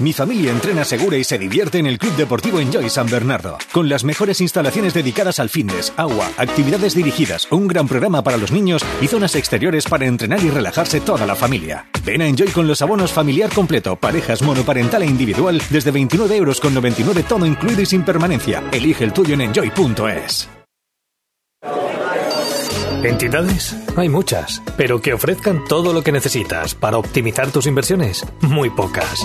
[0.00, 3.88] Mi familia entrena segura y se divierte en el Club Deportivo Enjoy San Bernardo, con
[3.88, 8.84] las mejores instalaciones dedicadas al fitness, agua, actividades dirigidas, un gran programa para los niños
[9.00, 11.86] y zonas exteriores para entrenar y relajarse toda la familia.
[12.04, 16.60] Ven a Enjoy con los abonos familiar completo, parejas monoparental e individual desde 29 euros
[16.60, 18.64] con 99 todo incluido y sin permanencia.
[18.72, 20.48] Elige el tuyo en enjoy.es.
[23.04, 23.76] ¿Entidades?
[23.96, 29.24] Hay muchas, pero que ofrezcan todo lo que necesitas para optimizar tus inversiones, muy pocas.